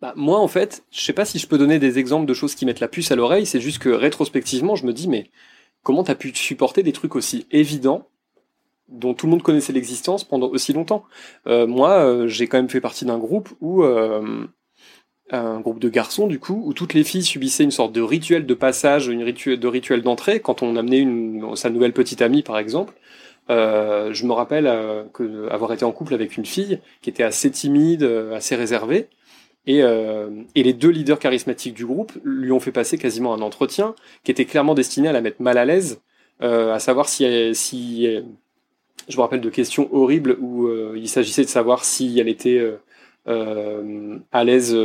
Bah, 0.00 0.12
moi, 0.14 0.38
en 0.38 0.46
fait, 0.46 0.84
je 0.92 1.00
sais 1.00 1.12
pas 1.12 1.24
si 1.24 1.40
je 1.40 1.48
peux 1.48 1.58
donner 1.58 1.80
des 1.80 1.98
exemples 1.98 2.24
de 2.24 2.32
choses 2.32 2.54
qui 2.54 2.64
mettent 2.66 2.78
la 2.78 2.86
puce 2.86 3.10
à 3.10 3.16
l'oreille, 3.16 3.46
c'est 3.46 3.60
juste 3.60 3.80
que 3.80 3.88
rétrospectivement, 3.88 4.76
je 4.76 4.86
me 4.86 4.92
dis, 4.92 5.08
mais 5.08 5.30
comment 5.82 6.04
t'as 6.04 6.14
pu 6.14 6.32
supporter 6.34 6.84
des 6.84 6.92
trucs 6.92 7.16
aussi 7.16 7.48
évidents 7.50 8.08
dont 8.88 9.12
tout 9.12 9.26
le 9.26 9.30
monde 9.30 9.42
connaissait 9.42 9.72
l'existence 9.72 10.22
pendant 10.22 10.46
aussi 10.50 10.72
longtemps? 10.72 11.02
Euh, 11.48 11.66
Moi, 11.66 11.90
euh, 11.90 12.28
j'ai 12.28 12.46
quand 12.46 12.58
même 12.58 12.70
fait 12.70 12.80
partie 12.80 13.04
d'un 13.04 13.18
groupe 13.18 13.50
où... 13.60 13.82
Euh, 15.32 15.56
un 15.56 15.60
groupe 15.60 15.78
de 15.78 15.88
garçons 15.88 16.26
du 16.26 16.40
coup 16.40 16.62
où 16.64 16.72
toutes 16.72 16.94
les 16.94 17.04
filles 17.04 17.22
subissaient 17.22 17.64
une 17.64 17.70
sorte 17.70 17.92
de 17.92 18.00
rituel 18.00 18.46
de 18.46 18.54
passage, 18.54 19.08
une 19.08 19.22
rituel 19.22 19.60
de 19.60 19.68
rituel 19.68 20.02
d'entrée 20.02 20.40
quand 20.40 20.62
on 20.62 20.76
amenait 20.76 20.98
une, 20.98 21.54
sa 21.56 21.70
nouvelle 21.70 21.92
petite 21.92 22.22
amie 22.22 22.42
par 22.42 22.58
exemple. 22.58 22.94
Euh, 23.48 24.12
je 24.12 24.26
me 24.26 24.32
rappelle 24.32 24.70
que 25.12 25.48
avoir 25.50 25.72
été 25.72 25.84
en 25.84 25.92
couple 25.92 26.14
avec 26.14 26.36
une 26.36 26.46
fille 26.46 26.80
qui 27.02 27.10
était 27.10 27.22
assez 27.22 27.50
timide, 27.50 28.04
assez 28.32 28.54
réservée, 28.54 29.08
et, 29.66 29.82
euh, 29.82 30.30
et, 30.54 30.62
les 30.62 30.72
deux 30.72 30.88
leaders 30.88 31.18
charismatiques 31.18 31.74
du 31.74 31.84
groupe 31.84 32.12
lui 32.24 32.50
ont 32.50 32.60
fait 32.60 32.72
passer 32.72 32.96
quasiment 32.96 33.34
un 33.34 33.42
entretien 33.42 33.94
qui 34.24 34.30
était 34.30 34.46
clairement 34.46 34.74
destiné 34.74 35.08
à 35.08 35.12
la 35.12 35.20
mettre 35.20 35.42
mal 35.42 35.58
à 35.58 35.66
l'aise, 35.66 36.00
euh, 36.42 36.72
à 36.72 36.78
savoir 36.78 37.08
si, 37.08 37.54
si 37.54 38.08
je 39.08 39.16
me 39.16 39.20
rappelle 39.20 39.42
de 39.42 39.50
questions 39.50 39.88
horribles 39.94 40.38
où 40.40 40.66
euh, 40.66 40.94
il 40.96 41.08
s'agissait 41.08 41.44
de 41.44 41.48
savoir 41.48 41.84
si 41.84 42.18
elle 42.18 42.28
était 42.28 42.60
euh, 43.28 43.82
euh, 43.82 44.18
à 44.32 44.44
l'aise, 44.44 44.76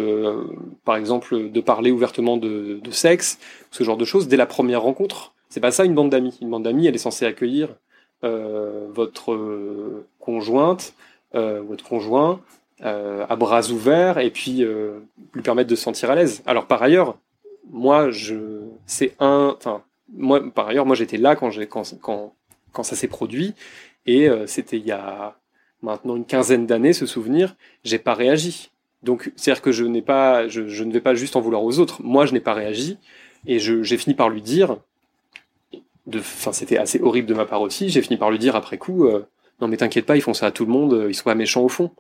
par 0.84 0.96
exemple, 0.96 1.50
de 1.50 1.62
parler 1.62 1.92
ouvertement 1.92 2.38
de, 2.38 2.80
sexe, 2.92 3.40
ce 3.72 3.84
genre 3.84 3.98
de 3.98 4.06
choses 4.06 4.28
dès 4.28 4.38
la 4.38 4.46
première 4.46 4.82
rencontre. 4.82 5.34
C'est 5.50 5.62
pas 5.62 5.72
ça 5.72 5.86
une 5.86 5.96
bande 5.96 6.10
d'amis. 6.10 6.38
Une 6.42 6.50
bande 6.50 6.64
d'amis, 6.64 6.88
elle 6.88 6.96
est 6.96 7.00
censée 7.00 7.26
accueillir 7.26 7.70
votre 8.24 9.38
conjointe, 10.20 10.94
votre 11.34 11.84
conjoint, 11.84 12.42
euh, 12.84 13.26
à 13.30 13.38
bras 13.38 13.70
ouverts 13.70 14.18
et 14.18 14.30
puis 14.30 14.62
euh, 14.62 15.00
lui 15.34 15.42
permettre 15.42 15.70
de 15.70 15.76
se 15.76 15.84
sentir 15.84 16.12
à 16.12 16.16
l'aise. 16.16 16.44
Alors 16.46 16.66
par 16.66 16.84
ailleurs, 16.84 17.18
moi 17.72 18.12
je 18.12 18.36
c'est 18.86 19.16
un 19.22 19.56
enfin 19.58 19.82
moi 20.14 20.42
par 20.54 20.68
ailleurs 20.68 20.86
moi 20.86 20.94
j'étais 20.94 21.16
là 21.16 21.38
quand 21.38 21.50
j'ai 21.52 21.68
quand, 21.68 21.98
quand 22.02 22.34
quand 22.74 22.84
ça 22.84 22.98
s'est 22.98 23.08
produit 23.08 23.54
et 24.06 24.28
euh, 24.28 24.46
c'était 24.46 24.76
il 24.76 24.86
y 24.86 24.92
a 24.92 25.38
maintenant 25.86 26.16
une 26.16 26.26
quinzaine 26.26 26.66
d'années 26.66 26.94
ce 26.94 27.06
souvenir, 27.06 27.56
j'ai 27.84 28.00
pas 28.00 28.14
réagi. 28.14 28.72
Donc 29.04 29.32
c'est-à-dire 29.36 29.62
que 29.62 29.72
je 29.72 29.86
pas 30.02 30.48
je, 30.48 30.84
ne 30.84 30.92
vais 30.92 31.02
pas 31.02 31.16
juste 31.16 31.36
en 31.36 31.42
vouloir 31.42 31.64
aux 31.64 31.80
autres. 31.80 32.02
Moi 32.04 32.26
je 32.26 32.34
n'ai 32.34 32.40
pas 32.40 32.54
réagi 32.54 32.98
et 33.48 33.60
j'ai 33.60 33.98
fini 33.98 34.16
par 34.16 34.30
lui 34.30 34.42
dire 34.42 34.78
enfin 36.14 36.52
c'était 36.52 36.78
assez 36.78 37.00
horrible 37.02 37.28
de 37.28 37.34
ma 37.34 37.46
part 37.46 37.62
aussi, 37.62 37.90
j'ai 37.90 38.02
fini 38.02 38.18
par 38.18 38.30
lui 38.30 38.40
dire 38.40 38.56
après 38.56 38.78
coup 38.78 39.08
non 39.62 39.68
mais 39.68 39.78
t'inquiète 39.78 40.06
pas, 40.06 40.18
ils 40.18 40.22
font 40.22 40.34
ça 40.34 40.48
à 40.48 40.52
tout 40.52 40.66
le 40.66 40.72
monde, 40.72 41.06
ils 41.08 41.16
sont 41.16 41.24
pas 41.24 41.36
méchants 41.36 41.62
au 41.62 41.70
fond. 41.70 41.92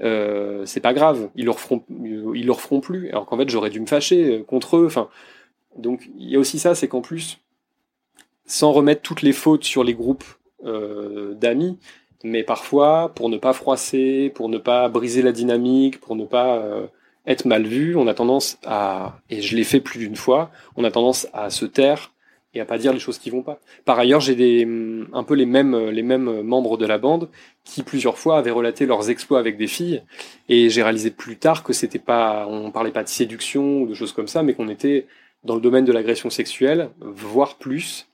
Euh, 0.00 0.64
c'est 0.64 0.80
pas 0.80 0.94
grave, 0.94 1.30
ils 1.34 1.44
le 1.44 1.50
referont, 1.50 1.82
ils 1.90 2.46
le 2.46 2.52
referont 2.52 2.80
plus. 2.80 3.08
Alors 3.10 3.26
qu'en 3.26 3.36
fait, 3.36 3.48
j'aurais 3.48 3.70
dû 3.70 3.80
me 3.80 3.86
fâcher 3.86 4.38
euh, 4.38 4.42
contre 4.42 4.76
eux. 4.76 4.86
Enfin, 4.86 5.08
donc 5.76 6.08
il 6.16 6.30
y 6.30 6.36
a 6.36 6.38
aussi 6.38 6.58
ça, 6.58 6.74
c'est 6.74 6.88
qu'en 6.88 7.00
plus, 7.00 7.40
sans 8.46 8.72
remettre 8.72 9.02
toutes 9.02 9.22
les 9.22 9.32
fautes 9.32 9.64
sur 9.64 9.84
les 9.84 9.94
groupes 9.94 10.24
euh, 10.64 11.34
d'amis, 11.34 11.78
mais 12.24 12.42
parfois 12.42 13.12
pour 13.14 13.28
ne 13.28 13.38
pas 13.38 13.52
froisser, 13.52 14.30
pour 14.34 14.48
ne 14.48 14.58
pas 14.58 14.88
briser 14.88 15.22
la 15.22 15.32
dynamique, 15.32 16.00
pour 16.00 16.16
ne 16.16 16.24
pas 16.24 16.58
euh, 16.58 16.86
être 17.26 17.44
mal 17.44 17.66
vu, 17.66 17.96
on 17.96 18.06
a 18.06 18.14
tendance 18.14 18.58
à, 18.64 19.18
et 19.30 19.42
je 19.42 19.56
l'ai 19.56 19.64
fait 19.64 19.80
plus 19.80 19.98
d'une 19.98 20.16
fois, 20.16 20.50
on 20.76 20.84
a 20.84 20.90
tendance 20.90 21.28
à 21.32 21.50
se 21.50 21.64
taire 21.64 22.12
et 22.54 22.60
à 22.60 22.64
pas 22.64 22.78
dire 22.78 22.92
les 22.94 22.98
choses 22.98 23.18
qui 23.18 23.28
vont 23.28 23.42
pas. 23.42 23.60
Par 23.84 23.98
ailleurs, 23.98 24.20
j'ai 24.20 24.34
des 24.34 24.66
un 25.12 25.22
peu 25.22 25.34
les 25.34 25.46
mêmes 25.46 25.90
les 25.90 26.02
mêmes 26.02 26.42
membres 26.42 26.78
de 26.78 26.86
la 26.86 26.98
bande 26.98 27.28
qui 27.64 27.82
plusieurs 27.82 28.18
fois 28.18 28.38
avaient 28.38 28.50
relaté 28.50 28.86
leurs 28.86 29.10
exploits 29.10 29.38
avec 29.38 29.58
des 29.58 29.66
filles 29.66 30.02
et 30.48 30.70
j'ai 30.70 30.82
réalisé 30.82 31.10
plus 31.10 31.36
tard 31.36 31.62
que 31.62 31.72
c'était 31.72 31.98
pas 31.98 32.46
on 32.48 32.70
parlait 32.70 32.90
pas 32.90 33.04
de 33.04 33.08
séduction 33.08 33.82
ou 33.82 33.86
de 33.86 33.94
choses 33.94 34.12
comme 34.12 34.28
ça, 34.28 34.42
mais 34.42 34.54
qu'on 34.54 34.68
était 34.68 35.06
dans 35.44 35.54
le 35.54 35.60
domaine 35.60 35.84
de 35.84 35.92
l'agression 35.92 36.30
sexuelle, 36.30 36.90
voire 37.00 37.56
plus. 37.56 38.06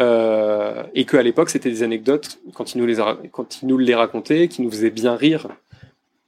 Euh, 0.00 0.82
et 0.94 1.04
qu'à 1.04 1.22
l'époque, 1.22 1.50
c'était 1.50 1.70
des 1.70 1.82
anecdotes, 1.82 2.38
quand 2.54 2.74
ils, 2.74 2.78
nous 2.78 2.86
les 2.86 2.96
quand 3.30 3.62
ils 3.62 3.68
nous 3.68 3.78
les 3.78 3.94
racontaient, 3.94 4.48
qui 4.48 4.62
nous 4.62 4.70
faisaient 4.70 4.90
bien 4.90 5.14
rire, 5.14 5.48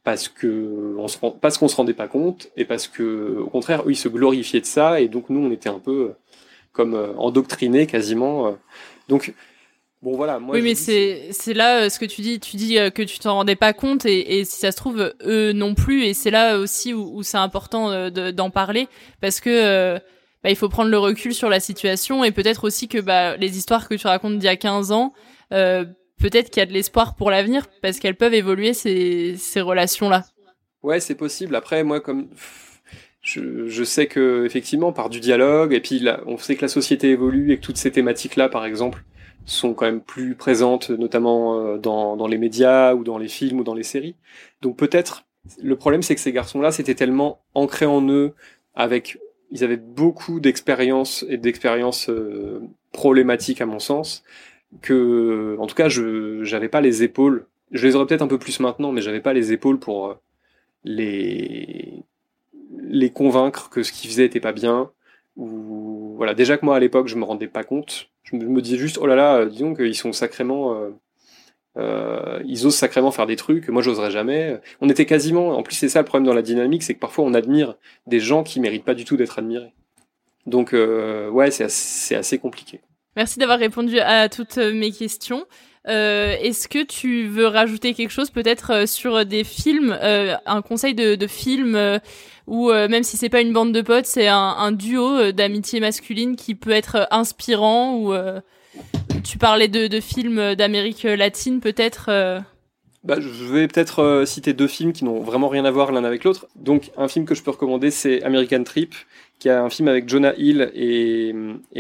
parce 0.04 0.28
que 0.28 0.94
on 0.98 1.08
se 1.08 1.18
parce 1.40 1.58
qu'on 1.58 1.68
se 1.68 1.76
rendait 1.76 1.94
pas 1.94 2.08
compte, 2.08 2.48
et 2.56 2.64
parce 2.64 2.86
que, 2.86 3.38
au 3.40 3.48
contraire, 3.48 3.82
eux, 3.82 3.90
ils 3.90 3.96
se 3.96 4.08
glorifiaient 4.08 4.60
de 4.60 4.66
ça, 4.66 5.00
et 5.00 5.08
donc 5.08 5.30
nous, 5.30 5.40
on 5.40 5.50
était 5.50 5.68
un 5.68 5.80
peu 5.80 6.12
comme 6.72 6.94
euh, 6.94 7.12
endoctriné 7.16 7.86
quasiment. 7.86 8.48
Euh. 8.48 8.52
Donc 9.08 9.34
Bon 10.02 10.14
voilà, 10.14 10.38
moi 10.38 10.54
oui, 10.54 10.62
mais 10.62 10.74
c'est 10.74 11.28
c'est 11.32 11.54
là 11.54 11.80
euh, 11.80 11.88
ce 11.88 11.98
que 11.98 12.04
tu 12.04 12.20
dis. 12.20 12.38
Tu 12.38 12.56
dis 12.56 12.76
que 12.94 13.02
tu 13.02 13.18
t'en 13.18 13.36
rendais 13.36 13.56
pas 13.56 13.72
compte 13.72 14.04
et, 14.04 14.38
et, 14.38 14.44
si 14.44 14.60
ça 14.60 14.70
se 14.70 14.76
trouve 14.76 15.12
eux 15.24 15.52
non 15.52 15.74
plus. 15.74 16.04
Et 16.04 16.12
c'est 16.12 16.30
là 16.30 16.58
aussi 16.58 16.92
où, 16.92 17.22
c'est 17.22 17.38
important 17.38 18.10
d'en 18.10 18.50
parler 18.50 18.88
parce 19.22 19.40
que 19.40 19.98
bah, 20.46 20.50
il 20.52 20.56
faut 20.56 20.68
prendre 20.68 20.92
le 20.92 20.98
recul 20.98 21.34
sur 21.34 21.48
la 21.48 21.58
situation 21.58 22.22
et 22.22 22.30
peut-être 22.30 22.62
aussi 22.62 22.86
que 22.86 22.98
bah, 22.98 23.36
les 23.36 23.58
histoires 23.58 23.88
que 23.88 23.96
tu 23.96 24.06
racontes 24.06 24.38
d'il 24.38 24.44
y 24.44 24.48
a 24.48 24.54
15 24.54 24.92
ans, 24.92 25.12
peut-être 25.50 26.50
qu'il 26.50 26.60
y 26.60 26.62
a 26.62 26.66
de 26.66 26.72
l'espoir 26.72 27.16
pour 27.16 27.32
l'avenir 27.32 27.66
parce 27.82 27.98
qu'elles 27.98 28.14
peuvent 28.14 28.32
évoluer 28.32 28.72
ces 28.72 29.34
ces 29.36 29.60
relations 29.60 30.08
là. 30.08 30.22
Ouais, 30.84 31.00
c'est 31.00 31.16
possible. 31.16 31.56
Après, 31.56 31.82
moi 31.82 32.00
comme 32.00 32.28
je, 33.22 33.82
sais 33.82 34.06
que 34.06 34.44
effectivement 34.46 34.92
par 34.92 35.10
du 35.10 35.18
dialogue 35.18 35.74
et 35.74 35.80
puis 35.80 36.06
on 36.26 36.38
sait 36.38 36.54
que 36.54 36.62
la 36.62 36.68
société 36.68 37.10
évolue 37.10 37.50
et 37.50 37.56
que 37.56 37.62
toutes 37.62 37.76
ces 37.76 37.90
thématiques 37.90 38.36
là 38.36 38.48
par 38.48 38.64
exemple 38.64 39.02
sont 39.46 39.74
quand 39.74 39.86
même 39.86 40.00
plus 40.00 40.36
présentes 40.36 40.90
notamment 40.90 41.58
euh, 41.58 41.76
dans, 41.76 42.16
dans 42.16 42.28
les 42.28 42.38
médias 42.38 42.94
ou 42.94 43.02
dans 43.02 43.18
les 43.18 43.26
films 43.26 43.58
ou 43.58 43.64
dans 43.64 43.74
les 43.74 43.82
séries 43.82 44.14
donc 44.62 44.76
peut-être 44.76 45.24
le 45.60 45.74
problème 45.74 46.02
c'est 46.02 46.14
que 46.14 46.20
ces 46.20 46.30
garçons 46.30 46.60
là 46.60 46.70
c'était 46.70 46.94
tellement 46.94 47.42
ancré 47.54 47.84
en 47.84 48.08
eux 48.08 48.34
avec 48.74 49.18
ils 49.50 49.64
avaient 49.64 49.76
beaucoup 49.76 50.40
d'expérience 50.40 51.24
et 51.28 51.36
d'expériences 51.36 52.08
euh, 52.08 52.60
problématiques 52.92 53.60
à 53.60 53.66
mon 53.66 53.78
sens 53.78 54.24
que 54.82 55.56
en 55.58 55.66
tout 55.66 55.74
cas 55.74 55.88
je 55.88 56.42
j'avais 56.42 56.68
pas 56.68 56.80
les 56.80 57.02
épaules 57.02 57.46
je 57.70 57.86
les 57.86 57.94
aurais 57.94 58.06
peut-être 58.06 58.22
un 58.22 58.28
peu 58.28 58.38
plus 58.38 58.60
maintenant 58.60 58.92
mais 58.92 59.00
j'avais 59.00 59.20
pas 59.20 59.32
les 59.32 59.52
épaules 59.52 59.78
pour 59.78 60.08
euh, 60.08 60.14
les 60.84 62.04
les 62.88 63.10
convaincre 63.10 63.68
que 63.70 63.82
ce 63.82 63.92
qu'ils 63.92 64.10
faisaient 64.10 64.26
était 64.26 64.40
pas 64.40 64.52
bien. 64.52 64.90
Ou 65.36 66.14
voilà, 66.16 66.34
déjà 66.34 66.56
que 66.56 66.64
moi 66.64 66.76
à 66.76 66.80
l'époque 66.80 67.08
je 67.08 67.16
me 67.16 67.24
rendais 67.24 67.48
pas 67.48 67.64
compte. 67.64 68.08
Je 68.24 68.36
me, 68.36 68.60
disais 68.60 68.78
juste 68.78 68.98
oh 69.00 69.06
là 69.06 69.14
là, 69.14 69.36
euh, 69.36 69.46
disons 69.46 69.74
qu'ils 69.74 69.94
sont 69.94 70.12
sacrément, 70.12 70.74
euh, 70.74 70.90
euh, 71.76 72.40
ils 72.46 72.66
osent 72.66 72.76
sacrément 72.76 73.10
faire 73.10 73.26
des 73.26 73.36
trucs. 73.36 73.68
Moi 73.68 73.82
j'oserais 73.82 74.10
jamais. 74.10 74.60
On 74.80 74.88
était 74.88 75.06
quasiment. 75.06 75.56
En 75.56 75.62
plus 75.62 75.74
c'est 75.74 75.88
ça 75.88 76.00
le 76.00 76.04
problème 76.04 76.26
dans 76.26 76.34
la 76.34 76.42
dynamique, 76.42 76.82
c'est 76.82 76.94
que 76.94 77.00
parfois 77.00 77.24
on 77.24 77.34
admire 77.34 77.74
des 78.06 78.20
gens 78.20 78.42
qui 78.42 78.60
méritent 78.60 78.84
pas 78.84 78.94
du 78.94 79.04
tout 79.04 79.16
d'être 79.16 79.38
admirés. 79.38 79.72
Donc 80.46 80.72
ouais, 80.72 81.50
c'est 81.50 82.14
assez, 82.14 82.38
compliqué. 82.38 82.80
Merci 83.16 83.38
d'avoir 83.38 83.58
répondu 83.58 83.98
à 83.98 84.28
toutes 84.28 84.58
mes 84.58 84.92
questions. 84.92 85.44
Euh, 85.88 86.34
Est-ce 86.40 86.68
que 86.68 86.82
tu 86.82 87.26
veux 87.26 87.46
rajouter 87.46 87.94
quelque 87.94 88.10
chose 88.10 88.30
peut-être 88.30 88.88
sur 88.88 89.24
des 89.24 89.44
films, 89.44 89.96
euh, 90.02 90.34
un 90.44 90.62
conseil 90.62 90.94
de, 90.94 91.14
de 91.14 91.26
film 91.26 92.00
ou 92.46 92.70
euh, 92.70 92.88
même 92.88 93.02
si 93.02 93.16
c'est 93.16 93.28
pas 93.28 93.40
une 93.40 93.52
bande 93.52 93.72
de 93.72 93.82
potes, 93.82 94.06
c'est 94.06 94.28
un, 94.28 94.36
un, 94.36 94.72
duo 94.72 95.18
euh, 95.18 95.32
d'amitié 95.32 95.80
masculine 95.80 96.36
qui 96.36 96.54
peut 96.54 96.70
être 96.70 96.96
euh, 96.96 97.04
inspirant 97.10 97.96
ou 97.96 98.14
tu 99.26 99.38
parlais 99.38 99.68
de, 99.68 100.00
films 100.00 100.54
d'Amérique 100.54 101.02
latine 101.02 101.60
peut-être 101.60 102.42
bah, 103.04 103.20
je 103.20 103.28
vais 103.28 103.68
peut-être 103.68 104.24
citer 104.26 104.52
deux 104.52 104.66
films 104.66 104.92
qui 104.92 105.04
n'ont 105.04 105.20
vraiment 105.20 105.46
rien 105.46 105.64
à 105.64 105.70
voir 105.70 105.92
l'un 105.92 106.02
avec 106.02 106.24
l'autre. 106.24 106.48
Donc, 106.56 106.90
un 106.96 107.06
film 107.06 107.24
que 107.24 107.36
je 107.36 107.42
peux 107.42 107.52
recommander, 107.52 107.92
c'est 107.92 108.20
American 108.24 108.64
Trip, 108.64 108.96
qui 109.38 109.46
est 109.46 109.52
un 109.52 109.70
film 109.70 109.86
avec 109.86 110.08
Jonah 110.08 110.34
Hill 110.36 110.72
et, 110.74 111.32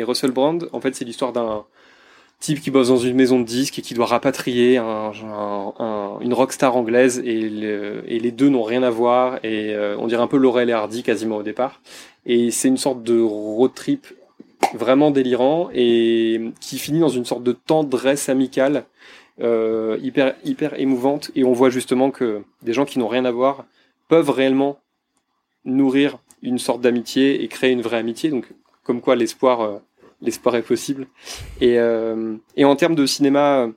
Russell 0.02 0.30
Brand. 0.30 0.68
En 0.72 0.80
fait, 0.80 0.94
c'est 0.94 1.04
l'histoire 1.04 1.32
d'un 1.32 1.64
type 2.38 2.60
qui 2.60 2.70
bosse 2.70 2.88
dans 2.88 2.96
une 2.96 3.16
maison 3.16 3.40
de 3.40 3.44
disques 3.44 3.78
et 3.78 3.82
qui 3.82 3.94
doit 3.94 4.06
rapatrier 4.06 4.76
un, 4.76 5.10
un, 5.80 6.20
une 6.20 6.34
rockstar 6.34 6.76
anglaise 6.76 7.18
et, 7.24 7.40
et 8.06 8.18
les 8.20 8.30
deux 8.30 8.50
n'ont 8.50 8.62
rien 8.62 8.82
à 8.82 8.90
voir 8.90 9.36
et 9.42 9.74
euh, 9.74 9.96
on 9.98 10.06
dirait 10.06 10.22
un 10.22 10.26
peu 10.26 10.36
Laurel 10.36 10.68
et 10.68 10.72
Hardy 10.72 11.02
quasiment 11.02 11.38
au 11.38 11.42
départ. 11.42 11.80
Et 12.26 12.50
c'est 12.50 12.68
une 12.68 12.76
sorte 12.76 13.02
de 13.02 13.18
road 13.18 13.72
trip 13.74 14.06
vraiment 14.74 15.10
délirant 15.10 15.68
et 15.72 16.40
qui 16.60 16.78
finit 16.78 17.00
dans 17.00 17.08
une 17.08 17.24
sorte 17.24 17.42
de 17.42 17.52
tendresse 17.52 18.28
amicale 18.28 18.84
euh, 19.40 19.98
hyper 20.02 20.34
hyper 20.44 20.78
émouvante. 20.80 21.30
Et 21.34 21.44
on 21.44 21.52
voit 21.52 21.70
justement 21.70 22.10
que 22.10 22.42
des 22.62 22.72
gens 22.72 22.84
qui 22.84 22.98
n'ont 22.98 23.08
rien 23.08 23.24
à 23.24 23.30
voir 23.30 23.66
peuvent 24.08 24.30
réellement 24.30 24.78
nourrir 25.64 26.18
une 26.42 26.58
sorte 26.58 26.80
d'amitié 26.80 27.42
et 27.42 27.48
créer 27.48 27.72
une 27.72 27.82
vraie 27.82 27.98
amitié. 27.98 28.30
Donc 28.30 28.46
comme 28.82 29.00
quoi 29.00 29.16
l'espoir 29.16 29.60
euh, 29.60 29.78
l'espoir 30.22 30.56
est 30.56 30.62
possible. 30.62 31.06
Et, 31.60 31.78
euh, 31.78 32.36
et 32.56 32.64
en 32.64 32.76
termes 32.76 32.94
de 32.94 33.04
cinéma, 33.06 33.68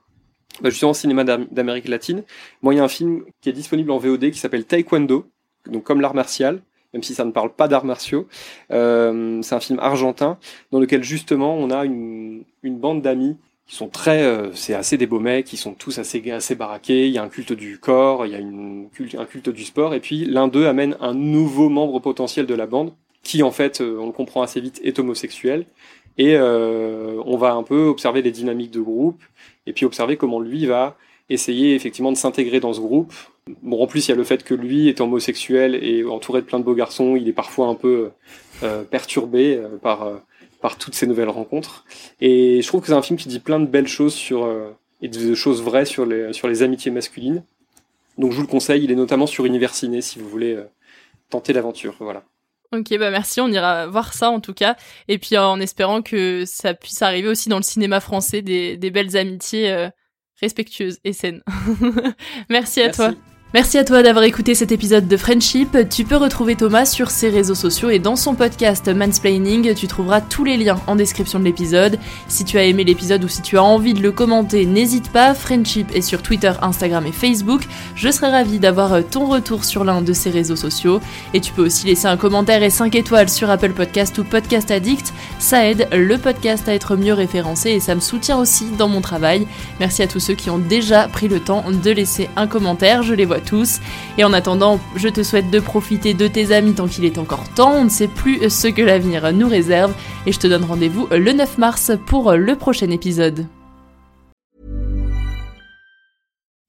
bah 0.62 0.70
justement 0.70 0.94
cinéma 0.94 1.24
d'Amérique 1.24 1.88
latine, 1.88 2.24
moi 2.62 2.74
il 2.74 2.78
y 2.78 2.80
a 2.80 2.84
un 2.84 2.90
film 2.90 3.26
qui 3.42 3.50
est 3.50 3.54
disponible 3.54 3.92
en 3.92 3.98
VOD 3.98 4.32
qui 4.32 4.40
s'appelle 4.40 4.66
Taekwondo, 4.66 5.26
donc 5.68 5.84
comme 5.84 6.02
l'art 6.02 6.16
martial, 6.16 6.62
même 6.94 7.04
si 7.04 7.14
ça 7.14 7.26
ne 7.26 7.32
parle 7.32 7.54
pas 7.54 7.68
d'arts 7.68 7.86
martiaux. 7.86 8.28
Euh, 8.72 9.42
c'est 9.42 9.56
un 9.56 9.60
film 9.60 9.80
argentin 9.80 10.38
dans 10.72 10.80
lequel 10.80 11.04
justement 11.04 11.56
on 11.56 11.70
a 11.70 11.86
une, 11.86 12.44
une 12.64 12.78
bande 12.78 13.02
d'amis 13.02 13.38
qui 13.68 13.76
sont 13.76 13.88
très, 13.88 14.24
euh, 14.24 14.52
c'est 14.54 14.74
assez 14.74 14.98
des 14.98 15.06
beaux 15.06 15.20
mecs, 15.20 15.46
qui 15.46 15.56
sont 15.56 15.74
tous 15.74 16.00
assez 16.00 16.32
assez 16.32 16.56
baraqués. 16.56 17.08
Il 17.08 17.14
y 17.14 17.20
a 17.20 17.24
un 17.24 17.30
culte 17.30 17.54
du 17.54 17.78
corps, 17.78 18.26
il 18.26 18.32
y 18.32 18.36
a 18.36 18.40
une 18.40 18.90
un 19.18 19.26
culte 19.26 19.50
du 19.50 19.64
sport, 19.64 19.94
et 19.94 20.00
puis 20.00 20.26
l'un 20.26 20.48
d'eux 20.48 20.66
amène 20.66 20.98
un 21.00 21.14
nouveau 21.14 21.70
membre 21.70 22.00
potentiel 22.00 22.48
de 22.48 22.56
la 22.56 22.66
bande 22.66 22.92
qui 23.24 23.44
en 23.44 23.52
fait, 23.52 23.82
euh, 23.82 23.98
on 24.00 24.08
le 24.08 24.12
comprend 24.12 24.42
assez 24.42 24.62
vite, 24.62 24.80
est 24.84 24.98
homosexuel 24.98 25.66
et 26.18 26.36
euh, 26.36 27.22
on 27.26 27.38
va 27.38 27.54
un 27.54 27.64
peu 27.64 27.84
observer 27.84 28.22
les 28.22 28.32
dynamiques 28.32 28.72
de 28.72 28.82
groupe 28.82 29.22
et 29.68 29.74
puis 29.74 29.86
observer 29.86 30.18
comment 30.18 30.40
lui 30.40 30.66
va 30.66 30.98
essayer 31.30 31.76
effectivement 31.76 32.12
de 32.12 32.18
s'intégrer 32.18 32.60
dans 32.60 32.74
ce 32.74 32.80
groupe. 32.80 33.14
Bon, 33.62 33.82
en 33.82 33.88
plus, 33.88 34.08
il 34.08 34.12
y 34.12 34.14
a 34.14 34.18
le 34.18 34.24
fait 34.24 34.44
que 34.44 34.54
lui 34.54 34.90
est 34.90 35.02
homosexuel 35.02 35.76
et 35.76 36.04
entouré 36.04 36.42
de 36.42 36.46
plein 36.46 36.60
de 36.60 36.64
beaux 36.64 36.76
garçons, 36.76 37.16
il 37.16 37.28
est 37.28 37.34
parfois 37.34 37.68
un 37.68 37.76
peu 37.76 38.12
euh, 38.64 38.84
perturbé 38.84 39.56
euh, 39.56 39.78
par, 39.78 40.04
euh, 40.04 40.18
par 40.62 40.78
toutes 40.78 40.96
ces 40.96 41.08
nouvelles 41.08 41.30
rencontres. 41.30 41.86
Et 42.20 42.62
je 42.62 42.68
trouve 42.68 42.82
que 42.82 42.88
c'est 42.88 42.94
un 42.94 43.02
film 43.02 43.18
qui 43.18 43.30
dit 43.30 43.40
plein 43.40 43.60
de 43.60 43.68
belles 43.68 43.88
choses 43.88 44.14
sur, 44.14 44.48
et 45.02 45.08
de 45.08 45.34
choses 45.36 45.62
vraies 45.62 45.86
sur 45.86 46.06
les, 46.06 46.34
sur 46.34 46.48
les 46.48 46.64
amitiés 46.64 46.92
masculines. 46.92 47.44
Donc 48.18 48.32
je 48.32 48.36
vous 48.36 48.42
le 48.42 48.48
conseille, 48.48 48.84
il 48.84 48.92
est 48.92 48.96
notamment 48.96 49.28
sur 49.28 49.46
Univers 49.46 49.74
Ciné 49.74 50.02
si 50.02 50.20
vous 50.20 50.28
voulez 50.28 50.58
tenter 51.30 51.54
l'aventure. 51.54 51.96
Voilà. 52.00 52.24
Ok, 52.74 52.96
bah 53.00 53.10
merci, 53.10 53.40
on 53.40 53.48
ira 53.48 53.88
voir 53.88 54.14
ça 54.14 54.30
en 54.30 54.42
tout 54.42 54.54
cas. 54.54 54.76
Et 55.08 55.18
puis 55.18 55.38
en 55.38 55.60
espérant 55.62 56.02
que 56.02 56.44
ça 56.46 56.74
puisse 56.74 57.02
arriver 57.02 57.30
aussi 57.30 57.48
dans 57.48 57.58
le 57.58 57.64
cinéma 57.64 58.02
français, 58.02 58.42
des, 58.42 58.76
des 58.76 58.92
belles 58.92 59.16
amitiés 59.16 59.90
respectueuses 60.42 61.00
et 61.04 61.14
saines. 61.14 61.42
merci 62.50 62.82
à 62.82 62.86
Merci. 62.86 62.98
toi. 62.98 63.14
Merci 63.52 63.80
à 63.80 63.84
toi 63.84 64.04
d'avoir 64.04 64.26
écouté 64.26 64.54
cet 64.54 64.72
épisode 64.72 65.08
de 65.08 65.18
Friendship. 65.18 65.76
Tu 65.90 66.04
peux 66.04 66.18
retrouver 66.18 66.56
Thomas 66.56 66.86
sur 66.86 67.10
ses 67.10 67.30
réseaux 67.30 67.56
sociaux 67.56 67.90
et 67.90 67.98
dans 67.98 68.16
son 68.16 68.36
podcast 68.36 68.88
Mansplaining, 68.88 69.74
tu 69.74 69.88
trouveras 69.88 70.22
tous 70.22 70.44
les 70.44 70.56
liens 70.56 70.80
en 70.86 70.96
description 70.96 71.40
de 71.40 71.46
l'épisode. 71.46 71.98
Si 72.28 72.46
tu 72.46 72.60
as 72.60 72.66
aimé 72.66 72.84
l'épisode 72.84 73.24
ou 73.24 73.28
si 73.28 73.42
tu 73.42 73.58
as 73.58 73.64
envie 73.64 73.96
de 73.96 74.04
le 74.04 74.12
commenter, 74.12 74.68
n'hésite 74.68 75.12
pas. 75.12 75.34
Friendship 75.34 75.90
est 75.96 76.02
sur 76.02 76.22
Twitter, 76.22 76.52
Instagram 76.62 77.08
et 77.08 77.12
Facebook. 77.12 77.64
Je 77.96 78.12
serai 78.12 78.28
ravie 78.28 78.60
d'avoir 78.60 79.04
ton 79.10 79.26
retour 79.26 79.66
sur 79.66 79.84
l'un 79.84 80.04
de 80.04 80.14
ces 80.14 80.30
réseaux 80.30 80.56
sociaux. 80.56 81.02
Et 81.34 81.42
tu 81.42 81.52
peux 81.52 81.66
aussi 81.66 81.88
laisser 81.88 82.06
un 82.06 82.18
commentaire 82.18 82.62
et 82.62 82.70
5 82.70 82.94
étoiles 82.94 83.30
sur 83.30 83.50
Apple 83.50 83.74
Podcast 83.74 84.16
ou 84.20 84.24
Podcast 84.26 84.70
Addict. 84.70 85.12
Ça 85.40 85.68
aide 85.68 85.88
le 85.92 86.20
podcast 86.20 86.70
à 86.70 86.76
être 86.76 86.96
mieux 86.96 87.14
référencé 87.14 87.72
et 87.72 87.80
ça 87.80 87.96
me 87.96 88.00
soutient 88.00 88.38
aussi 88.38 88.66
dans 88.78 88.90
mon 88.90 89.02
travail. 89.02 89.48
Merci 89.80 90.04
à 90.04 90.08
tous 90.08 90.20
ceux 90.20 90.36
qui 90.36 90.52
ont 90.52 90.60
déjà 90.60 91.08
pris 91.08 91.28
le 91.28 91.40
temps 91.40 91.66
de 91.72 91.90
laisser 91.90 92.30
un 92.36 92.46
commentaire. 92.46 93.02
Je 93.02 93.16
les 93.16 93.26
vois 93.26 93.39
tous. 93.40 93.80
Et 94.18 94.24
en 94.24 94.34
attendant, 94.34 94.80
je 94.96 95.08
te 95.08 95.24
souhaite 95.24 95.50
de 95.50 95.60
profiter 95.60 96.14
de 96.14 96.28
tes 96.28 96.54
amis 96.54 96.74
tant 96.74 96.88
qu'il 96.88 97.06
est 97.06 97.18
encore 97.18 97.48
temps. 97.56 97.74
On 97.74 97.86
ne 97.86 97.90
sait 97.90 98.08
plus 98.08 98.50
ce 98.50 98.68
que 98.68 98.82
l'avenir 98.82 99.32
nous 99.34 99.48
réserve. 99.48 99.94
Et 100.26 100.32
je 100.32 100.40
te 100.40 100.48
donne 100.48 100.66
rendez-vous 100.66 101.08
le 101.12 101.32
9 101.32 101.58
mars 101.58 101.92
pour 102.08 102.34
le 102.34 102.56
prochain 102.56 102.90
épisode. 102.90 103.46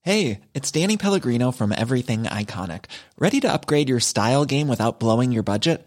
Hey, 0.02 0.40
it's 0.54 0.70
Danny 0.70 0.96
Pellegrino 0.96 1.52
from 1.52 1.72
Everything 1.72 2.22
Iconic. 2.22 2.87
Ready 3.18 3.38
to 3.40 3.52
upgrade 3.52 3.90
your 3.90 4.00
style 4.00 4.46
game 4.46 4.66
without 4.66 4.98
blowing 4.98 5.30
your 5.30 5.42
budget? 5.42 5.87